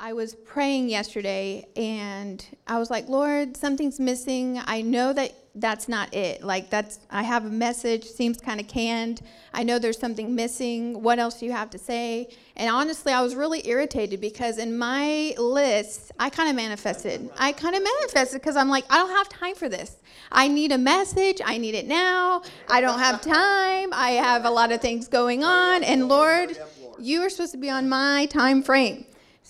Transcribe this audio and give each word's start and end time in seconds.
I 0.00 0.12
was 0.12 0.36
praying 0.36 0.90
yesterday 0.90 1.66
and 1.74 2.44
I 2.68 2.78
was 2.78 2.88
like, 2.88 3.08
Lord, 3.08 3.56
something's 3.56 3.98
missing. 3.98 4.60
I 4.64 4.80
know 4.80 5.12
that 5.12 5.34
that's 5.56 5.88
not 5.88 6.14
it. 6.14 6.44
Like, 6.44 6.70
that's, 6.70 7.00
I 7.10 7.24
have 7.24 7.44
a 7.44 7.50
message, 7.50 8.04
seems 8.04 8.38
kind 8.38 8.60
of 8.60 8.68
canned. 8.68 9.22
I 9.52 9.64
know 9.64 9.80
there's 9.80 9.98
something 9.98 10.36
missing. 10.36 11.02
What 11.02 11.18
else 11.18 11.40
do 11.40 11.46
you 11.46 11.50
have 11.52 11.70
to 11.70 11.78
say? 11.78 12.28
And 12.54 12.70
honestly, 12.70 13.12
I 13.12 13.22
was 13.22 13.34
really 13.34 13.66
irritated 13.66 14.20
because 14.20 14.58
in 14.58 14.78
my 14.78 15.34
list, 15.36 16.12
I 16.20 16.30
kind 16.30 16.48
of 16.48 16.54
manifested. 16.54 17.28
I 17.36 17.50
kind 17.50 17.74
of 17.74 17.82
manifested 17.82 18.40
because 18.40 18.54
I'm 18.54 18.68
like, 18.68 18.84
I 18.90 18.98
don't 18.98 19.10
have 19.10 19.28
time 19.28 19.56
for 19.56 19.68
this. 19.68 19.96
I 20.30 20.46
need 20.46 20.70
a 20.70 20.78
message. 20.78 21.40
I 21.44 21.58
need 21.58 21.74
it 21.74 21.88
now. 21.88 22.42
I 22.68 22.80
don't 22.80 23.00
have 23.00 23.20
time. 23.20 23.92
I 23.92 24.12
have 24.22 24.44
a 24.44 24.50
lot 24.50 24.70
of 24.70 24.80
things 24.80 25.08
going 25.08 25.42
on. 25.42 25.82
And 25.82 26.06
Lord, 26.06 26.56
you 27.00 27.22
are 27.22 27.30
supposed 27.30 27.52
to 27.52 27.58
be 27.58 27.68
on 27.68 27.88
my 27.88 28.26
time 28.26 28.62
frame. 28.62 29.06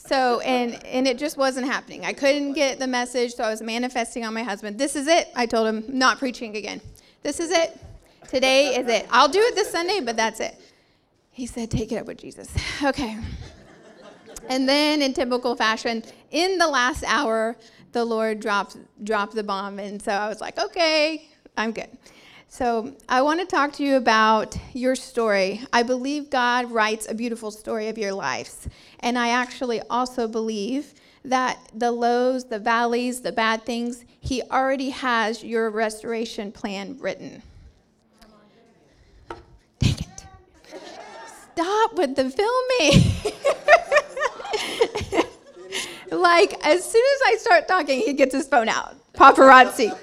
So, 0.06 0.40
and 0.40 0.82
and 0.86 1.08
it 1.08 1.18
just 1.18 1.36
wasn't 1.36 1.66
happening. 1.66 2.04
I 2.04 2.12
couldn't 2.12 2.52
get 2.52 2.78
the 2.78 2.86
message, 2.86 3.34
so 3.34 3.42
I 3.42 3.50
was 3.50 3.60
manifesting 3.60 4.24
on 4.24 4.32
my 4.32 4.45
husband. 4.45 4.78
This 4.78 4.95
is 4.95 5.09
it. 5.09 5.28
I 5.34 5.45
told 5.45 5.66
him, 5.66 5.84
not 5.88 6.18
preaching 6.18 6.56
again. 6.56 6.80
This 7.23 7.40
is 7.40 7.50
it. 7.50 7.77
Today 8.28 8.76
is 8.76 8.88
it. 8.88 9.06
I'll 9.10 9.28
do 9.28 9.40
it 9.40 9.54
this 9.56 9.70
Sunday, 9.70 10.00
but 10.00 10.16
that's 10.16 10.38
it. 10.38 10.54
He 11.32 11.46
said, 11.46 11.70
take 11.70 11.90
it 11.92 11.96
up 11.96 12.06
with 12.06 12.18
Jesus. 12.18 12.48
Okay. 12.82 13.18
And 14.48 14.68
then, 14.68 15.02
in 15.02 15.14
typical 15.14 15.56
fashion, 15.56 16.04
in 16.30 16.59
the 16.59 16.68
last 16.68 17.04
hour, 17.04 17.56
the 17.92 18.04
Lord 18.04 18.38
dropped 18.40 18.76
dropped 19.04 19.34
the 19.34 19.42
bomb, 19.42 19.78
and 19.78 20.01
so 20.01 20.12
I 20.12 20.28
was 20.28 20.40
like, 20.40 20.59
okay, 20.59 21.28
I'm 21.56 21.73
good. 21.73 21.90
So, 22.51 22.95
I 23.09 23.20
want 23.20 23.41
to 23.41 23.47
talk 23.47 23.75
to 23.75 23.84
you 23.84 23.97
about 23.97 24.57
your 24.73 24.97
story. 24.97 25.61
I 25.70 25.83
believe 25.83 26.30
God 26.30 26.71
writes 26.73 27.07
a 27.07 27.15
beautiful 27.15 27.51
story 27.51 27.88
of 27.88 27.98
your 27.98 28.15
lives. 28.15 28.66
And 29.01 29.19
I 29.19 29.29
actually 29.29 29.83
also 29.91 30.27
believe 30.27 30.95
that 31.27 31.59
the 31.74 31.93
lows, 31.93 32.47
the 32.47 32.59
valleys, 32.59 33.21
the 33.21 33.33
bad 33.33 33.65
things, 33.65 34.07
He 34.19 34.43
already 34.51 34.88
has 34.90 35.45
your 35.45 35.68
restoration 35.68 36.51
plan 36.51 36.96
written. 36.99 37.43
Dang 39.79 39.95
it. 39.99 40.27
Stop 41.52 41.96
with 41.96 42.16
the 42.16 42.30
filming. 42.30 43.12
like, 46.23 46.66
as 46.66 46.83
soon 46.83 47.05
as 47.15 47.21
I 47.27 47.37
start 47.38 47.68
talking, 47.68 48.01
he 48.01 48.15
gets 48.15 48.35
his 48.35 48.49
phone 48.49 48.71
out. 48.71 48.96
Paparazzi. 49.12 49.96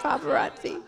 Paparazzi. 0.00 0.80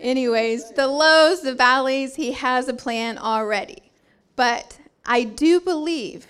Anyways, 0.00 0.72
the 0.72 0.86
lows, 0.86 1.42
the 1.42 1.54
valleys, 1.54 2.14
he 2.16 2.32
has 2.32 2.68
a 2.68 2.74
plan 2.74 3.18
already. 3.18 3.90
But 4.34 4.78
I 5.04 5.24
do 5.24 5.60
believe 5.60 6.26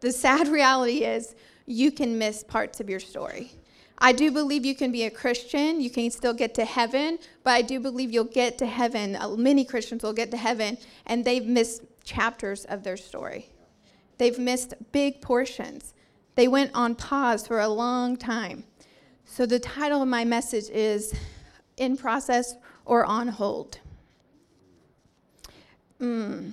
the 0.00 0.12
sad 0.12 0.48
reality 0.58 1.04
is 1.04 1.34
you 1.66 1.92
can 1.92 2.18
miss 2.18 2.42
parts 2.42 2.80
of 2.80 2.88
your 2.88 3.00
story. 3.00 3.52
I 4.00 4.12
do 4.12 4.30
believe 4.30 4.64
you 4.64 4.76
can 4.76 4.92
be 4.92 5.04
a 5.04 5.10
Christian, 5.10 5.80
you 5.80 5.90
can 5.90 6.10
still 6.10 6.32
get 6.32 6.54
to 6.54 6.64
heaven, 6.64 7.18
but 7.42 7.50
I 7.50 7.62
do 7.62 7.80
believe 7.80 8.12
you'll 8.12 8.24
get 8.24 8.56
to 8.58 8.66
heaven. 8.66 9.16
Uh, 9.16 9.30
many 9.30 9.64
Christians 9.64 10.04
will 10.04 10.12
get 10.12 10.30
to 10.30 10.36
heaven 10.36 10.78
and 11.06 11.24
they've 11.24 11.44
missed 11.44 11.82
chapters 12.04 12.64
of 12.66 12.84
their 12.84 12.96
story. 12.96 13.48
They've 14.18 14.38
missed 14.38 14.74
big 14.92 15.20
portions. 15.20 15.94
They 16.36 16.46
went 16.46 16.70
on 16.74 16.94
pause 16.94 17.46
for 17.46 17.58
a 17.60 17.68
long 17.68 18.16
time. 18.16 18.64
So 19.24 19.46
the 19.46 19.58
title 19.58 20.02
of 20.02 20.08
my 20.08 20.24
message 20.24 20.70
is 20.70 21.12
In 21.76 21.96
Process 21.96 22.54
or 22.88 23.04
on 23.04 23.28
hold. 23.28 23.78
Mm. 26.00 26.52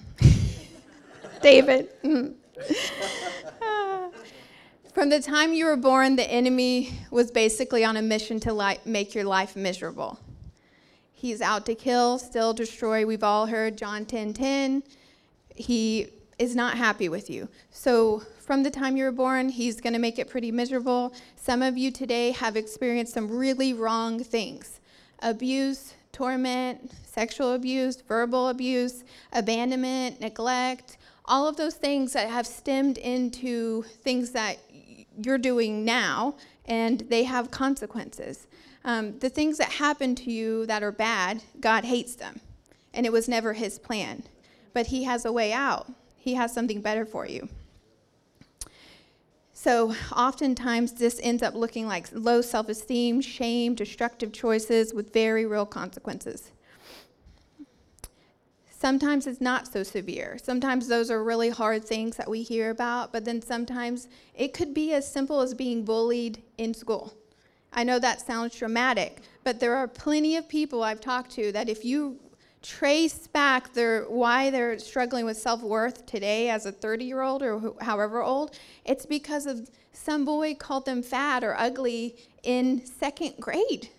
David. 1.42 1.90
Mm. 2.04 2.34
From 4.94 5.10
the 5.10 5.20
time 5.20 5.54
you 5.54 5.66
were 5.66 5.78
born, 5.78 6.16
the 6.16 6.30
enemy 6.30 6.94
was 7.10 7.32
basically 7.32 7.84
on 7.84 7.98
a 7.98 8.02
mission 8.02 8.40
to 8.42 8.54
li- 8.54 8.78
make 8.86 9.16
your 9.16 9.24
life 9.24 9.56
miserable. 9.56 10.20
He's 11.14 11.42
out 11.42 11.66
to 11.68 11.76
kill, 11.76 12.20
still 12.20 12.54
destroy. 12.54 13.06
We've 13.06 13.24
all 13.24 13.46
heard 13.48 13.78
John 13.78 14.06
10 14.06 14.34
10. 14.34 14.84
He 15.56 16.08
is 16.38 16.56
not 16.56 16.78
happy 16.78 17.10
with 17.10 17.30
you. 17.30 17.48
So, 17.72 18.24
from 18.40 18.64
the 18.64 18.70
time 18.70 18.96
you 18.98 19.06
were 19.06 19.12
born, 19.12 19.50
he's 19.50 19.82
going 19.82 19.94
to 19.94 20.00
make 20.00 20.20
it 20.20 20.30
pretty 20.30 20.52
miserable. 20.52 21.14
Some 21.36 21.62
of 21.62 21.78
you 21.78 21.92
today 21.92 22.32
have 22.32 22.56
experienced 22.56 23.14
some 23.14 23.30
really 23.30 23.74
wrong 23.74 24.24
things 24.24 24.80
abuse, 25.22 25.94
torment, 26.16 26.94
sexual 27.06 27.54
abuse, 27.54 27.98
verbal 27.98 28.48
abuse, 28.48 29.04
abandonment, 29.34 30.22
neglect, 30.22 30.98
all 31.26 31.46
of 31.46 31.58
those 31.58 31.76
things 31.76 32.14
that 32.14 32.30
have 32.30 32.48
stemmed 32.48 32.98
into 32.98 33.82
things 33.84 34.32
that 34.32 34.58
you're 35.22 35.38
doing 35.38 35.84
now, 35.84 36.36
and 36.66 37.02
they 37.10 37.24
have 37.24 37.52
consequences. 37.52 38.48
Um, 38.86 39.20
the 39.20 39.30
things 39.30 39.58
that 39.58 39.74
happen 39.74 40.16
to 40.16 40.32
you 40.32 40.66
that 40.68 40.84
are 40.84 40.92
bad, 40.92 41.44
God 41.60 41.84
hates 41.84 42.16
them, 42.16 42.40
and 42.94 43.06
it 43.06 43.12
was 43.12 43.28
never 43.28 43.52
His 43.52 43.78
plan. 43.78 44.24
But 44.74 44.88
He 44.88 45.04
has 45.04 45.26
a 45.26 45.34
way 45.34 45.52
out, 45.52 45.92
He 46.16 46.36
has 46.36 46.54
something 46.54 46.80
better 46.80 47.06
for 47.06 47.28
you. 47.28 47.50
So, 49.66 49.96
oftentimes, 50.16 50.92
this 50.92 51.20
ends 51.24 51.42
up 51.42 51.56
looking 51.56 51.88
like 51.88 52.06
low 52.12 52.42
self 52.42 52.70
esteem, 52.70 53.20
shame, 53.20 53.74
destructive 53.74 54.32
choices 54.32 54.94
with 54.94 55.12
very 55.12 55.48
real 55.48 55.66
consequences. 55.66 56.52
Sometimes 58.70 59.26
it's 59.26 59.42
not 59.42 59.68
so 59.68 59.82
severe. 59.82 60.38
Sometimes 60.38 60.88
those 60.88 61.10
are 61.10 61.24
really 61.24 61.50
hard 61.50 61.84
things 61.84 62.16
that 62.18 62.30
we 62.30 62.44
hear 62.44 62.70
about, 62.70 63.12
but 63.12 63.26
then 63.26 63.42
sometimes 63.42 64.08
it 64.36 64.54
could 64.54 64.72
be 64.72 64.94
as 64.94 65.12
simple 65.12 65.42
as 65.42 65.56
being 65.56 65.84
bullied 65.84 66.44
in 66.60 66.76
school. 66.76 67.16
I 67.74 67.84
know 67.84 67.98
that 67.98 68.22
sounds 68.22 68.56
dramatic, 68.56 69.22
but 69.44 69.60
there 69.60 69.76
are 69.76 69.88
plenty 69.88 70.36
of 70.36 70.48
people 70.48 70.84
I've 70.84 71.02
talked 71.02 71.32
to 71.32 71.52
that 71.54 71.70
if 71.70 71.84
you 71.84 72.20
trace 72.66 73.28
back 73.28 73.74
their 73.74 74.04
why 74.04 74.50
they're 74.50 74.80
struggling 74.80 75.26
with 75.26 75.38
self-worth 75.38 76.06
today 76.06 76.50
as 76.50 76.66
a 76.66 76.72
30-year-old 76.72 77.44
or 77.44 77.60
wh- 77.60 77.84
however 77.84 78.24
old, 78.24 78.58
it's 78.86 79.06
because 79.06 79.46
of 79.46 79.70
some 79.94 80.26
boy 80.26 80.56
called 80.56 80.86
them 80.86 81.04
fat 81.04 81.44
or 81.44 81.56
ugly 81.58 82.16
in 82.44 82.86
second 82.86 83.34
grade. 83.40 83.90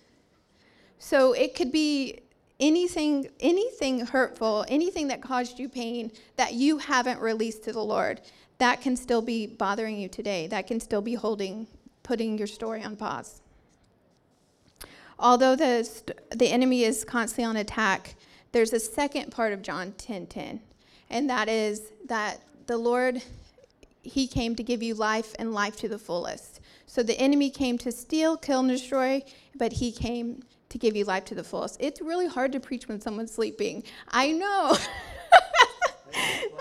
So 0.99 1.33
it 1.33 1.55
could 1.55 1.71
be 1.71 2.21
anything 2.59 3.29
anything 3.39 4.07
hurtful, 4.07 4.65
anything 4.69 5.09
that 5.09 5.21
caused 5.21 5.59
you 5.59 5.69
pain 5.69 6.11
that 6.37 6.55
you 6.55 6.79
haven't 6.79 7.21
released 7.21 7.65
to 7.65 7.73
the 7.73 7.85
Lord. 7.85 8.21
That 8.59 8.81
can 8.81 8.97
still 8.97 9.23
be 9.23 9.47
bothering 9.47 9.99
you 9.99 10.09
today. 10.09 10.47
That 10.47 10.67
can 10.67 10.81
still 10.81 11.03
be 11.03 11.15
holding 11.15 11.67
putting 12.03 12.39
your 12.39 12.47
story 12.47 12.83
on 12.83 12.97
pause. 12.97 13.43
Although 15.19 15.57
the, 15.57 15.83
st- 15.83 16.19
the 16.31 16.49
enemy 16.49 16.85
is 16.85 17.05
constantly 17.05 17.45
on 17.45 17.57
attack, 17.57 18.15
there's 18.53 18.73
a 18.73 18.81
second 18.81 19.31
part 19.31 19.53
of 19.53 19.63
John 19.63 19.93
10:10, 19.93 19.99
10, 19.99 20.27
10, 20.27 20.61
and 21.11 21.31
that 21.31 21.49
is 21.49 21.93
that 22.07 22.41
the 22.67 22.77
Lord 22.77 23.23
he 24.03 24.29
came 24.29 24.55
to 24.55 24.63
give 24.63 24.83
you 24.83 24.95
life 24.95 25.35
and 25.39 25.53
life 25.53 25.77
to 25.77 25.89
the 25.89 25.99
fullest. 25.99 26.61
So 26.87 27.03
the 27.03 27.19
enemy 27.19 27.51
came 27.51 27.77
to 27.79 27.91
steal, 27.91 28.37
kill, 28.37 28.61
and 28.61 28.69
destroy, 28.69 29.23
but 29.57 29.73
he 29.73 29.91
came 29.91 30.45
to 30.69 30.79
give 30.79 30.95
you 30.95 31.05
life 31.05 31.25
to 31.27 31.35
the 31.35 31.43
fullest. 31.43 31.77
It's 31.81 32.01
really 32.01 32.29
hard 32.29 32.53
to 32.53 32.61
preach 32.61 32.89
when 32.89 33.01
someone's 33.01 33.33
sleeping. 33.33 33.83
I 34.09 34.31
know. 34.31 34.77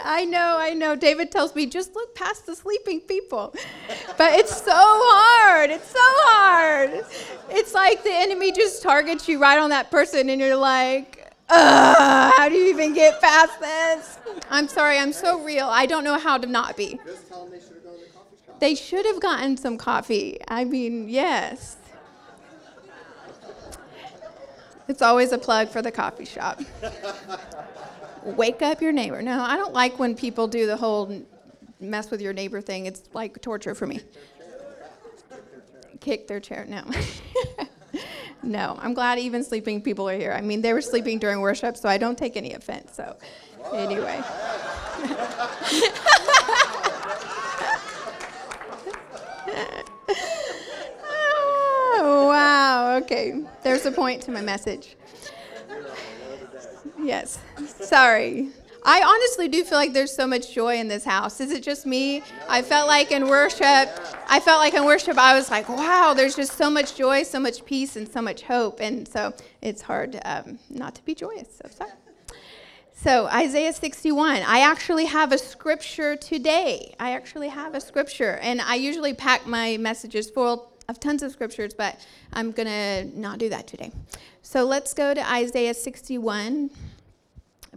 I 0.03 0.25
know, 0.25 0.57
I 0.59 0.73
know. 0.73 0.95
David 0.95 1.31
tells 1.31 1.55
me 1.55 1.65
just 1.65 1.95
look 1.95 2.13
past 2.15 2.45
the 2.45 2.55
sleeping 2.55 3.01
people. 3.01 3.53
But 4.17 4.33
it's 4.33 4.55
so 4.55 4.73
hard. 4.73 5.69
It's 5.69 5.89
so 5.89 5.99
hard. 6.01 7.05
It's 7.49 7.73
like 7.73 8.03
the 8.03 8.13
enemy 8.13 8.51
just 8.51 8.83
targets 8.83 9.27
you 9.27 9.39
right 9.39 9.57
on 9.57 9.69
that 9.69 9.91
person, 9.91 10.29
and 10.29 10.41
you're 10.41 10.55
like, 10.55 11.24
how 11.49 12.49
do 12.49 12.55
you 12.55 12.69
even 12.69 12.93
get 12.93 13.21
past 13.21 13.59
this? 13.59 14.19
I'm 14.49 14.67
sorry, 14.67 14.97
I'm 14.97 15.13
so 15.13 15.41
real. 15.43 15.65
I 15.65 15.85
don't 15.85 16.03
know 16.03 16.17
how 16.17 16.37
to 16.37 16.47
not 16.47 16.75
be. 16.77 16.99
They 18.59 18.75
should 18.75 19.05
have 19.05 19.19
gotten 19.19 19.57
some 19.57 19.77
coffee. 19.77 20.37
I 20.47 20.63
mean, 20.63 21.09
yes. 21.09 21.77
It's 24.87 25.01
always 25.01 25.31
a 25.31 25.37
plug 25.37 25.69
for 25.69 25.81
the 25.81 25.91
coffee 25.91 26.25
shop. 26.25 26.61
Wake 28.23 28.61
up 28.61 28.81
your 28.81 28.91
neighbor. 28.91 29.21
No, 29.21 29.41
I 29.41 29.55
don't 29.55 29.73
like 29.73 29.99
when 29.99 30.15
people 30.15 30.47
do 30.47 30.65
the 30.65 30.77
whole 30.77 31.23
mess 31.79 32.11
with 32.11 32.21
your 32.21 32.33
neighbor 32.33 32.61
thing. 32.61 32.85
It's 32.85 33.03
like 33.13 33.41
torture 33.41 33.75
for 33.75 33.87
me. 33.87 34.01
Kick 35.99 36.27
their 36.27 36.39
chair. 36.39 36.65
No. 36.67 36.83
no, 38.45 38.77
I'm 38.79 38.93
glad 38.93 39.19
even 39.19 39.43
sleeping 39.43 39.81
people 39.81 40.07
are 40.07 40.17
here. 40.17 40.31
I 40.31 40.41
mean, 40.41 40.61
they 40.61 40.73
were 40.73 40.81
sleeping 40.81 41.19
during 41.19 41.41
worship, 41.41 41.75
so 41.77 41.89
I 41.89 41.97
don't 41.97 42.17
take 42.17 42.37
any 42.37 42.53
offense. 42.53 42.95
So, 42.95 43.17
anyway. 43.73 44.21
oh, 51.97 52.27
wow. 52.29 52.97
Okay. 52.97 53.43
There's 53.63 53.85
a 53.85 53.91
point 53.91 54.21
to 54.23 54.31
my 54.31 54.41
message. 54.41 54.95
Yes. 57.01 57.39
Sorry. 57.67 58.49
I 58.87 59.01
honestly 59.01 59.47
do 59.47 59.63
feel 59.63 59.79
like 59.79 59.93
there's 59.93 60.13
so 60.15 60.27
much 60.27 60.53
joy 60.53 60.75
in 60.75 60.87
this 60.87 61.03
house. 61.03 61.41
Is 61.41 61.51
it 61.51 61.63
just 61.63 61.87
me? 61.87 62.21
I 62.47 62.61
felt 62.61 62.87
like 62.87 63.11
in 63.11 63.27
worship, 63.27 63.89
I 64.29 64.39
felt 64.39 64.59
like 64.59 64.75
in 64.75 64.85
worship, 64.85 65.17
I 65.17 65.33
was 65.33 65.49
like, 65.49 65.67
wow, 65.67 66.13
there's 66.15 66.35
just 66.35 66.51
so 66.51 66.69
much 66.69 66.95
joy, 66.95 67.23
so 67.23 67.39
much 67.39 67.65
peace, 67.65 67.95
and 67.95 68.07
so 68.07 68.21
much 68.21 68.43
hope. 68.43 68.79
And 68.79 69.07
so 69.07 69.33
it's 69.63 69.81
hard 69.81 70.19
um, 70.23 70.59
not 70.69 70.93
to 70.95 71.03
be 71.03 71.15
joyous. 71.15 71.47
So 71.63 71.69
sorry. 71.75 71.91
So, 72.93 73.25
Isaiah 73.27 73.73
61. 73.73 74.43
I 74.43 74.59
actually 74.59 75.05
have 75.05 75.31
a 75.31 75.37
scripture 75.37 76.15
today. 76.15 76.95
I 76.99 77.11
actually 77.11 77.49
have 77.49 77.73
a 77.73 77.81
scripture. 77.81 78.37
And 78.41 78.61
I 78.61 78.75
usually 78.75 79.13
pack 79.13 79.47
my 79.47 79.77
messages 79.77 80.29
full 80.29 80.71
of 80.87 80.99
tons 80.99 81.23
of 81.23 81.31
scriptures, 81.31 81.73
but 81.73 81.99
I'm 82.33 82.51
going 82.51 82.67
to 82.67 83.19
not 83.19 83.39
do 83.39 83.49
that 83.49 83.67
today. 83.67 83.91
So, 84.43 84.63
let's 84.63 84.93
go 84.93 85.13
to 85.13 85.31
Isaiah 85.31 85.73
61, 85.73 86.69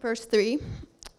verse 0.00 0.25
3. 0.25 0.61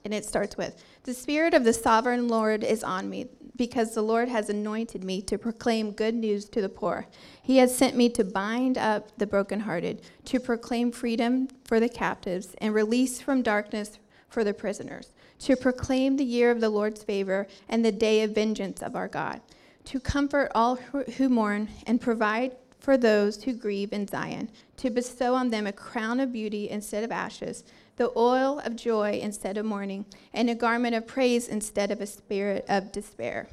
And 0.09 0.15
it 0.15 0.25
starts 0.25 0.57
with 0.57 0.83
The 1.03 1.13
Spirit 1.13 1.53
of 1.53 1.63
the 1.63 1.71
sovereign 1.71 2.27
Lord 2.27 2.63
is 2.63 2.83
on 2.83 3.11
me, 3.11 3.27
because 3.55 3.93
the 3.93 4.01
Lord 4.01 4.27
has 4.27 4.49
anointed 4.49 5.03
me 5.03 5.21
to 5.21 5.37
proclaim 5.37 5.91
good 5.91 6.15
news 6.15 6.45
to 6.49 6.63
the 6.63 6.67
poor. 6.67 7.05
He 7.43 7.57
has 7.57 7.77
sent 7.77 7.95
me 7.95 8.09
to 8.09 8.23
bind 8.23 8.75
up 8.75 9.15
the 9.19 9.27
brokenhearted, 9.27 10.01
to 10.25 10.39
proclaim 10.39 10.91
freedom 10.91 11.47
for 11.63 11.79
the 11.79 11.87
captives, 11.87 12.55
and 12.57 12.73
release 12.73 13.21
from 13.21 13.43
darkness 13.43 13.99
for 14.29 14.43
the 14.43 14.51
prisoners, 14.51 15.13
to 15.41 15.55
proclaim 15.55 16.17
the 16.17 16.25
year 16.25 16.49
of 16.49 16.59
the 16.59 16.69
Lord's 16.69 17.03
favor 17.03 17.45
and 17.67 17.85
the 17.85 17.91
day 17.91 18.23
of 18.23 18.33
vengeance 18.33 18.81
of 18.81 18.95
our 18.95 19.07
God, 19.07 19.41
to 19.85 19.99
comfort 19.99 20.51
all 20.55 20.77
who 20.77 21.29
mourn 21.29 21.69
and 21.85 22.01
provide 22.01 22.55
for 22.79 22.97
those 22.97 23.43
who 23.43 23.53
grieve 23.53 23.93
in 23.93 24.07
Zion, 24.07 24.49
to 24.77 24.89
bestow 24.89 25.35
on 25.35 25.51
them 25.51 25.67
a 25.67 25.71
crown 25.71 26.19
of 26.19 26.33
beauty 26.33 26.67
instead 26.67 27.03
of 27.03 27.11
ashes 27.11 27.63
the 27.99 28.11
oil 28.17 28.59
of 28.63 28.77
joy 28.77 29.19
instead 29.21 29.57
of 29.57 29.65
mourning, 29.65 30.05
and 30.33 30.49
a 30.49 30.55
garment 30.55 30.95
of 30.95 31.05
praise 31.05 31.49
instead 31.49 31.91
of 31.91 31.99
a 31.99 32.07
spirit 32.07 32.65
of 32.69 32.93
despair. 32.93 33.49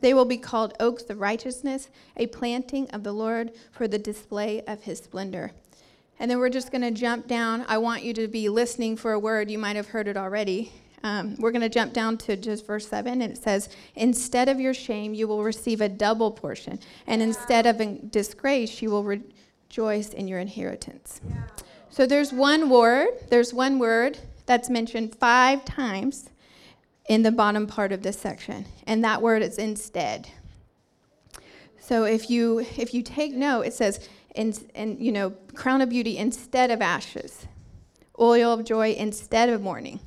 They 0.00 0.12
will 0.12 0.24
be 0.24 0.36
called 0.36 0.74
oaks 0.80 1.04
of 1.04 1.20
righteousness, 1.20 1.88
a 2.16 2.26
planting 2.26 2.90
of 2.90 3.04
the 3.04 3.12
Lord 3.12 3.52
for 3.70 3.86
the 3.86 3.98
display 3.98 4.60
of 4.62 4.82
his 4.82 4.98
splendor. 4.98 5.52
And 6.18 6.28
then 6.28 6.38
we're 6.38 6.50
just 6.50 6.72
going 6.72 6.82
to 6.82 6.90
jump 6.90 7.28
down. 7.28 7.64
I 7.68 7.78
want 7.78 8.02
you 8.02 8.12
to 8.14 8.26
be 8.26 8.48
listening 8.48 8.96
for 8.96 9.12
a 9.12 9.20
word. 9.20 9.52
You 9.52 9.58
might 9.58 9.76
have 9.76 9.88
heard 9.88 10.08
it 10.08 10.16
already. 10.16 10.72
Um, 11.04 11.36
we're 11.38 11.52
going 11.52 11.62
to 11.62 11.68
jump 11.68 11.92
down 11.92 12.18
to 12.18 12.36
just 12.36 12.66
verse 12.66 12.88
7, 12.88 13.22
and 13.22 13.32
it 13.32 13.38
says, 13.38 13.68
Instead 13.94 14.48
of 14.48 14.58
your 14.58 14.74
shame, 14.74 15.14
you 15.14 15.28
will 15.28 15.44
receive 15.44 15.80
a 15.80 15.88
double 15.88 16.32
portion, 16.32 16.80
and 17.06 17.22
instead 17.22 17.66
of 17.66 18.10
disgrace, 18.10 18.82
you 18.82 18.90
will 18.90 19.04
rejoice 19.04 20.08
in 20.08 20.26
your 20.26 20.40
inheritance. 20.40 21.20
Yeah. 21.28 21.44
So 21.96 22.04
there's 22.04 22.30
one 22.30 22.68
word, 22.68 23.08
there's 23.30 23.54
one 23.54 23.78
word 23.78 24.18
that's 24.44 24.68
mentioned 24.68 25.14
five 25.14 25.64
times 25.64 26.28
in 27.08 27.22
the 27.22 27.32
bottom 27.32 27.66
part 27.66 27.90
of 27.90 28.02
this 28.02 28.18
section, 28.18 28.66
and 28.86 29.02
that 29.02 29.22
word 29.22 29.40
is 29.40 29.56
instead. 29.56 30.28
So 31.80 32.04
if 32.04 32.28
you 32.28 32.58
if 32.76 32.92
you 32.92 33.00
take 33.00 33.32
note, 33.32 33.62
it 33.62 33.72
says 33.72 34.10
in, 34.34 34.52
and 34.74 35.00
you 35.00 35.10
know 35.10 35.30
crown 35.54 35.80
of 35.80 35.88
beauty 35.88 36.18
instead 36.18 36.70
of 36.70 36.82
ashes, 36.82 37.46
oil 38.20 38.52
of 38.52 38.66
joy 38.66 38.92
instead 38.92 39.48
of 39.48 39.62
mourning, 39.62 40.00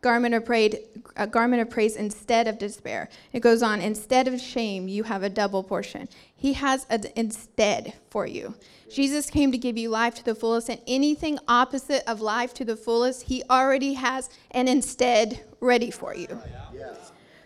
garment 0.00 0.34
of 0.34 0.44
praise, 0.44 0.76
a 1.16 1.26
garment 1.26 1.62
of 1.62 1.70
praise 1.70 1.96
instead 1.96 2.48
of 2.48 2.58
despair. 2.58 3.08
It 3.32 3.40
goes 3.40 3.62
on 3.62 3.80
instead 3.80 4.28
of 4.28 4.40
shame, 4.40 4.88
you 4.88 5.04
have 5.04 5.22
a 5.22 5.30
double 5.30 5.62
portion. 5.62 6.08
He 6.34 6.54
has 6.54 6.86
an 6.88 7.04
instead 7.16 7.94
for 8.10 8.26
you. 8.26 8.54
Jesus 8.90 9.30
came 9.30 9.52
to 9.52 9.58
give 9.58 9.76
you 9.76 9.88
life 9.88 10.14
to 10.16 10.24
the 10.24 10.34
fullest, 10.34 10.68
and 10.68 10.80
anything 10.86 11.38
opposite 11.46 12.02
of 12.08 12.20
life 12.20 12.54
to 12.54 12.64
the 12.64 12.76
fullest, 12.76 13.22
He 13.22 13.42
already 13.50 13.94
has 13.94 14.28
an 14.50 14.68
instead 14.68 15.44
ready 15.60 15.90
for 15.90 16.14
you. 16.14 16.40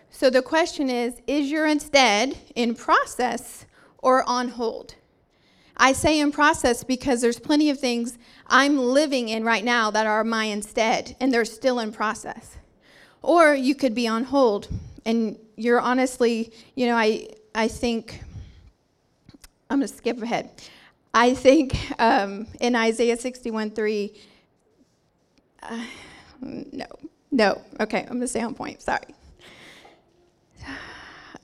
So 0.09 0.29
the 0.29 0.41
question 0.41 0.89
is 0.89 1.21
is 1.27 1.51
your 1.51 1.67
instead 1.67 2.37
in 2.55 2.73
process 2.73 3.65
or 3.97 4.23
on 4.27 4.49
hold? 4.49 4.95
I 5.77 5.93
say 5.93 6.19
in 6.19 6.31
process 6.31 6.83
because 6.83 7.21
there's 7.21 7.39
plenty 7.39 7.69
of 7.69 7.79
things 7.79 8.17
I'm 8.47 8.77
living 8.77 9.29
in 9.29 9.43
right 9.43 9.63
now 9.63 9.91
that 9.91 10.05
are 10.05 10.23
my 10.23 10.45
instead, 10.45 11.15
and 11.19 11.33
they're 11.33 11.45
still 11.45 11.79
in 11.79 11.91
process. 11.91 12.57
Or 13.21 13.53
you 13.53 13.75
could 13.75 13.93
be 13.93 14.07
on 14.07 14.23
hold, 14.25 14.69
and 15.05 15.37
you're 15.55 15.79
honestly, 15.79 16.53
you 16.75 16.87
know, 16.87 16.95
I, 16.95 17.27
I 17.53 17.67
think, 17.67 18.21
I'm 19.69 19.79
going 19.79 19.87
to 19.87 19.93
skip 19.93 20.21
ahead. 20.21 20.51
I 21.13 21.33
think 21.33 21.77
um, 21.99 22.47
in 22.59 22.75
Isaiah 22.75 23.17
61 23.17 23.71
3, 23.71 24.13
uh, 25.63 25.85
no, 26.41 26.85
no. 27.31 27.61
Okay, 27.79 28.01
I'm 28.01 28.07
going 28.07 28.21
to 28.21 28.27
stay 28.27 28.41
on 28.41 28.53
point. 28.53 28.81
Sorry. 28.81 29.15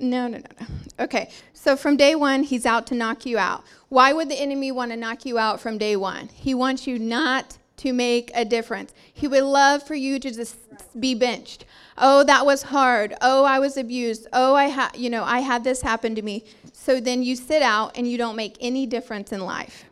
No, 0.02 0.28
no, 0.28 0.40
no, 0.40 0.44
no. 0.60 0.68
Okay, 1.00 1.30
so 1.54 1.78
from 1.78 1.96
day 1.96 2.16
one, 2.16 2.42
he's 2.42 2.66
out 2.66 2.88
to 2.88 2.96
knock 2.96 3.24
you 3.24 3.38
out. 3.38 3.64
Why 3.90 4.14
would 4.14 4.30
the 4.30 4.42
enemy 4.42 4.72
want 4.72 4.90
to 4.92 4.98
knock 4.98 5.26
you 5.26 5.38
out 5.38 5.62
from 5.62 5.78
day 5.78 5.96
one? 5.96 6.30
He 6.30 6.56
wants 6.56 6.88
you 6.88 6.98
not 6.98 7.60
to 7.78 7.94
make 7.94 8.32
a 8.34 8.44
difference. 8.44 8.94
He 9.14 9.28
would 9.28 9.44
love 9.44 9.84
for 9.84 9.94
you 9.94 10.18
to 10.20 10.32
just 10.32 10.58
be 11.00 11.14
benched. 11.14 11.66
Oh, 12.00 12.24
that 12.24 12.48
was 12.48 12.64
hard. 12.64 13.16
Oh, 13.22 13.44
I 13.44 13.60
was 13.60 13.78
abused. 13.78 14.28
Oh, 14.34 14.56
I 14.56 14.66
had, 14.66 14.96
you 14.96 15.12
know, 15.12 15.24
I 15.24 15.40
had 15.40 15.64
this 15.64 15.84
happen 15.84 16.16
to 16.16 16.24
me. 16.24 16.46
So 16.74 17.00
then 17.00 17.22
you 17.22 17.36
sit 17.36 17.62
out 17.62 17.96
and 17.96 18.08
you 18.08 18.18
don't 18.18 18.36
make 18.36 18.58
any 18.60 18.88
difference 18.88 19.32
in 19.32 19.42
life. 19.42 19.86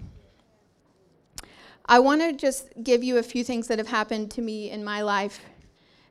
I 1.85 1.99
want 1.99 2.21
to 2.21 2.33
just 2.33 2.69
give 2.83 3.03
you 3.03 3.17
a 3.17 3.23
few 3.23 3.43
things 3.43 3.67
that 3.67 3.77
have 3.77 3.87
happened 3.87 4.31
to 4.31 4.41
me 4.41 4.71
in 4.71 4.83
my 4.83 5.01
life 5.01 5.39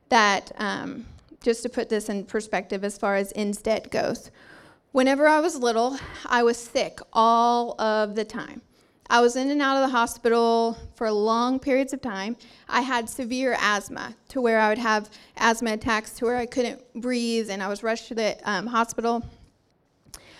that, 0.07 0.53
um, 0.57 1.05
just 1.41 1.63
to 1.63 1.69
put 1.69 1.89
this 1.89 2.09
in 2.09 2.25
perspective 2.25 2.83
as 2.83 2.97
far 2.97 3.15
as 3.15 3.31
instead 3.33 3.91
goes. 3.91 4.31
Whenever 4.91 5.27
I 5.27 5.39
was 5.39 5.55
little, 5.55 5.97
I 6.25 6.43
was 6.43 6.57
sick 6.57 6.99
all 7.13 7.79
of 7.79 8.15
the 8.15 8.25
time. 8.25 8.61
I 9.11 9.21
was 9.21 9.35
in 9.35 9.49
and 9.49 9.61
out 9.61 9.75
of 9.75 9.81
the 9.81 9.97
hospital 9.97 10.77
for 10.95 11.09
long 11.11 11.59
periods 11.59 11.93
of 11.93 12.01
time. 12.01 12.35
I 12.67 12.81
had 12.81 13.09
severe 13.09 13.57
asthma 13.59 14.15
to 14.29 14.41
where 14.41 14.59
I 14.59 14.69
would 14.69 14.77
have 14.77 15.09
asthma 15.37 15.73
attacks 15.73 16.11
to 16.13 16.25
where 16.25 16.37
I 16.37 16.45
couldn't 16.45 16.81
breathe 16.93 17.49
and 17.49 17.63
I 17.63 17.67
was 17.69 17.81
rushed 17.81 18.07
to 18.09 18.15
the 18.15 18.37
um, 18.43 18.67
hospital. 18.67 19.25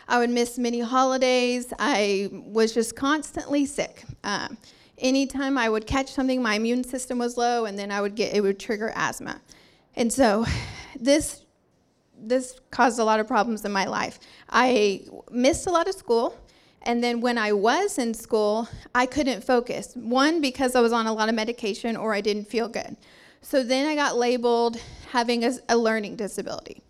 I 0.07 0.17
would 0.17 0.29
miss 0.29 0.57
many 0.57 0.79
holidays. 0.79 1.71
I 1.77 2.29
was 2.31 2.73
just 2.73 2.95
constantly 2.95 3.65
sick. 3.65 4.03
Um, 4.23 4.57
anytime 4.97 5.57
I 5.57 5.69
would 5.69 5.85
catch 5.85 6.11
something, 6.11 6.41
my 6.41 6.55
immune 6.55 6.83
system 6.83 7.19
was 7.19 7.37
low, 7.37 7.65
and 7.65 7.77
then 7.77 7.91
I 7.91 8.01
would 8.01 8.15
get 8.15 8.35
it 8.35 8.41
would 8.41 8.59
trigger 8.59 8.91
asthma. 8.95 9.39
And 9.95 10.11
so, 10.11 10.45
this 10.99 11.43
this 12.21 12.59
caused 12.71 12.99
a 12.99 13.03
lot 13.03 13.19
of 13.19 13.27
problems 13.27 13.63
in 13.63 13.71
my 13.71 13.85
life. 13.85 14.19
I 14.49 15.05
missed 15.31 15.67
a 15.67 15.71
lot 15.71 15.87
of 15.87 15.95
school. 15.95 16.35
And 16.81 17.03
then 17.03 17.21
when 17.21 17.37
I 17.37 17.51
was 17.51 17.97
in 17.97 18.13
school, 18.13 18.67
I 18.95 19.05
couldn't 19.05 19.43
focus. 19.43 19.93
One, 19.95 20.41
because 20.41 20.75
I 20.75 20.81
was 20.81 20.93
on 20.93 21.07
a 21.07 21.13
lot 21.13 21.29
of 21.29 21.35
medication 21.35 21.97
or 21.97 22.13
I 22.13 22.21
didn't 22.21 22.45
feel 22.45 22.67
good. 22.67 22.95
So 23.41 23.63
then 23.63 23.85
I 23.87 23.95
got 23.95 24.17
labeled 24.17 24.77
having 25.11 25.43
a, 25.43 25.51
a 25.67 25.77
learning 25.77 26.15
disability. 26.15 26.81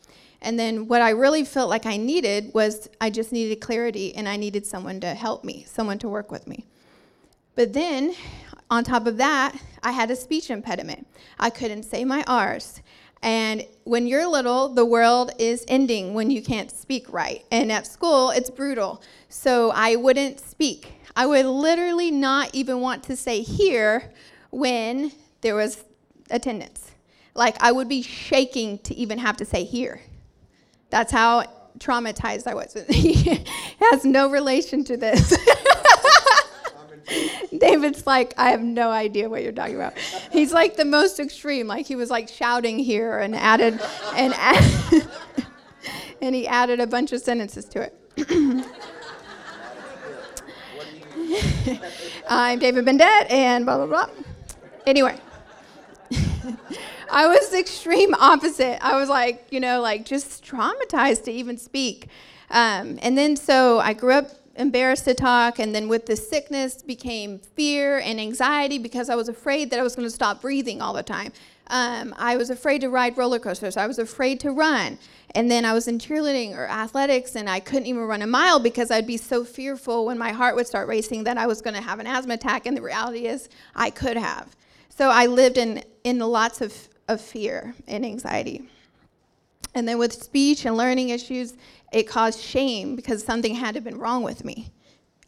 And 0.42 0.58
then 0.58 0.88
what 0.88 1.02
I 1.02 1.10
really 1.10 1.44
felt 1.44 1.70
like 1.70 1.86
I 1.86 1.98
needed 1.98 2.52
was 2.54 2.88
I 3.02 3.10
just 3.10 3.32
needed 3.32 3.60
clarity 3.60 4.16
and 4.16 4.28
I 4.28 4.38
needed 4.38 4.66
someone 4.66 5.00
to 5.02 5.14
help 5.14 5.44
me, 5.44 5.66
someone 5.68 6.00
to 6.00 6.10
work 6.10 6.32
with 6.32 6.48
me. 6.48 6.66
But 7.56 7.74
then, 7.74 8.14
on 8.70 8.84
top 8.84 9.08
of 9.08 9.18
that, 9.18 9.56
I 9.84 9.92
had 9.92 10.12
a 10.12 10.16
speech 10.16 10.50
impediment. 10.50 11.08
I 11.40 11.50
couldn't 11.50 11.84
say 11.84 12.06
my 12.06 12.24
R's. 12.28 12.82
And 13.22 13.66
when 13.84 14.08
you're 14.08 14.28
little, 14.28 14.70
the 14.70 14.86
world 14.86 15.32
is 15.38 15.66
ending 15.68 16.14
when 16.14 16.32
you 16.32 16.42
can't 16.42 16.72
speak 16.72 17.12
right. 17.12 17.44
And 17.52 17.72
at 17.72 17.86
school, 17.86 18.30
it's 18.30 18.50
brutal. 18.50 19.02
So 19.28 19.72
I 19.72 19.96
wouldn't 19.96 20.40
speak. 20.40 20.94
I 21.16 21.26
would 21.26 21.46
literally 21.46 22.12
not 22.12 22.54
even 22.54 22.80
want 22.80 23.04
to 23.04 23.16
say 23.16 23.42
here 23.42 24.14
when 24.52 25.12
there 25.42 25.56
was 25.56 25.84
attendance. 26.30 26.92
Like 27.36 27.62
I 27.62 27.72
would 27.72 27.90
be 27.90 28.02
shaking 28.02 28.80
to 28.80 28.96
even 28.96 29.18
have 29.18 29.38
to 29.38 29.46
say 29.46 29.64
here. 29.64 30.02
That's 30.90 31.12
how 31.12 31.46
traumatized 31.78 32.48
I 32.48 32.54
was. 32.54 32.74
it 32.76 33.48
has 33.80 34.06
no 34.06 34.30
relation 34.30 34.84
to 34.86 34.98
this. 34.98 35.38
David's 37.58 38.06
like, 38.06 38.34
I 38.38 38.52
have 38.52 38.62
no 38.62 38.92
idea 38.92 39.30
what 39.30 39.44
you're 39.44 39.52
talking 39.52 39.76
about. 39.76 39.98
He's 40.32 40.54
like 40.54 40.76
the 40.76 40.86
most 40.86 41.20
extreme. 41.20 41.68
Like 41.68 41.86
he 41.86 41.96
was 41.96 42.10
like 42.10 42.30
shouting 42.30 42.80
here 42.80 43.20
and 43.20 43.36
added 43.36 43.80
and 44.16 44.34
add, 44.38 45.08
and 46.22 46.36
he 46.36 46.48
added 46.48 46.80
a 46.80 46.88
bunch 46.88 47.12
of 47.12 47.22
sentences 47.22 47.66
to 47.66 47.82
it. 47.82 47.96
I'm 52.28 52.60
David 52.60 52.86
Bendett 52.86 53.32
and 53.32 53.66
blah 53.66 53.78
blah 53.78 53.88
blah. 53.88 54.10
Anyway. 54.86 55.20
I 57.12 57.26
was 57.28 57.50
the 57.50 57.60
extreme 57.60 58.14
opposite. 58.14 58.78
I 58.86 58.96
was 58.96 59.10
like, 59.10 59.48
you 59.50 59.60
know, 59.60 59.82
like 59.82 60.06
just 60.06 60.46
traumatized 60.46 61.24
to 61.24 61.32
even 61.32 61.58
speak. 61.58 62.08
Um, 62.52 63.00
and 63.02 63.18
then 63.18 63.36
so 63.36 63.80
I 63.80 63.94
grew 63.94 64.14
up 64.14 64.30
embarrassed 64.60 65.06
to 65.06 65.14
talk, 65.14 65.58
and 65.58 65.74
then 65.74 65.88
with 65.88 66.06
the 66.06 66.16
sickness 66.16 66.84
became 66.84 67.40
fear 67.40 68.00
and 68.00 68.20
anxiety 68.20 68.78
because 68.78 69.10
I 69.10 69.16
was 69.16 69.30
afraid 69.30 69.72
that 69.72 69.80
I 69.80 69.84
was 69.84 69.96
going 69.96 70.08
to 70.08 70.14
stop 70.14 70.42
breathing 70.42 70.82
all 70.82 70.94
the 70.94 71.02
time. 71.02 71.32
Um, 71.68 72.14
I 72.18 72.36
was 72.36 72.50
afraid 72.50 72.82
to 72.82 72.90
ride 72.90 73.18
roller 73.18 73.40
coasters. 73.40 73.78
I 73.78 73.88
was 73.88 74.00
afraid 74.00 74.40
to 74.42 74.52
run. 74.52 74.98
And 75.36 75.50
then 75.50 75.64
I 75.64 75.74
was 75.74 75.88
in 75.88 76.00
cheerleading 76.00 76.56
or 76.56 76.68
athletics, 76.68 77.36
and 77.36 77.50
I 77.50 77.60
couldn't 77.60 77.86
even 77.86 78.04
run 78.04 78.22
a 78.22 78.28
mile 78.28 78.60
because 78.60 78.92
I'd 78.92 79.08
be 79.08 79.18
so 79.18 79.44
fearful 79.44 80.06
when 80.06 80.18
my 80.18 80.32
heart 80.32 80.56
would 80.56 80.68
start 80.68 80.88
racing 80.88 81.24
that 81.26 81.38
I 81.38 81.48
was 81.48 81.62
going 81.62 81.76
to 81.76 81.82
have 81.82 82.00
an 82.00 82.08
asthma 82.08 82.34
attack. 82.34 82.66
And 82.66 82.76
the 82.76 82.82
reality 82.82 83.28
is, 83.28 83.48
I 83.76 83.92
could 83.92 84.18
have. 84.18 84.56
So 84.90 85.10
I 85.10 85.28
lived 85.28 85.58
in, 85.58 85.84
in 86.04 86.20
lots 86.20 86.62
of, 86.62 86.90
of 87.08 87.22
fear 87.22 87.76
and 87.88 88.06
anxiety. 88.06 88.68
And 89.76 89.88
then 89.88 89.98
with 89.98 90.14
speech 90.14 90.66
and 90.66 90.76
learning 90.76 91.10
issues, 91.10 91.56
it 91.92 92.04
caused 92.04 92.40
shame 92.40 92.96
because 92.96 93.24
something 93.24 93.56
had 93.56 93.74
to 93.74 93.78
have 93.78 93.84
been 93.84 94.00
wrong 94.00 94.24
with 94.24 94.44
me. 94.44 94.72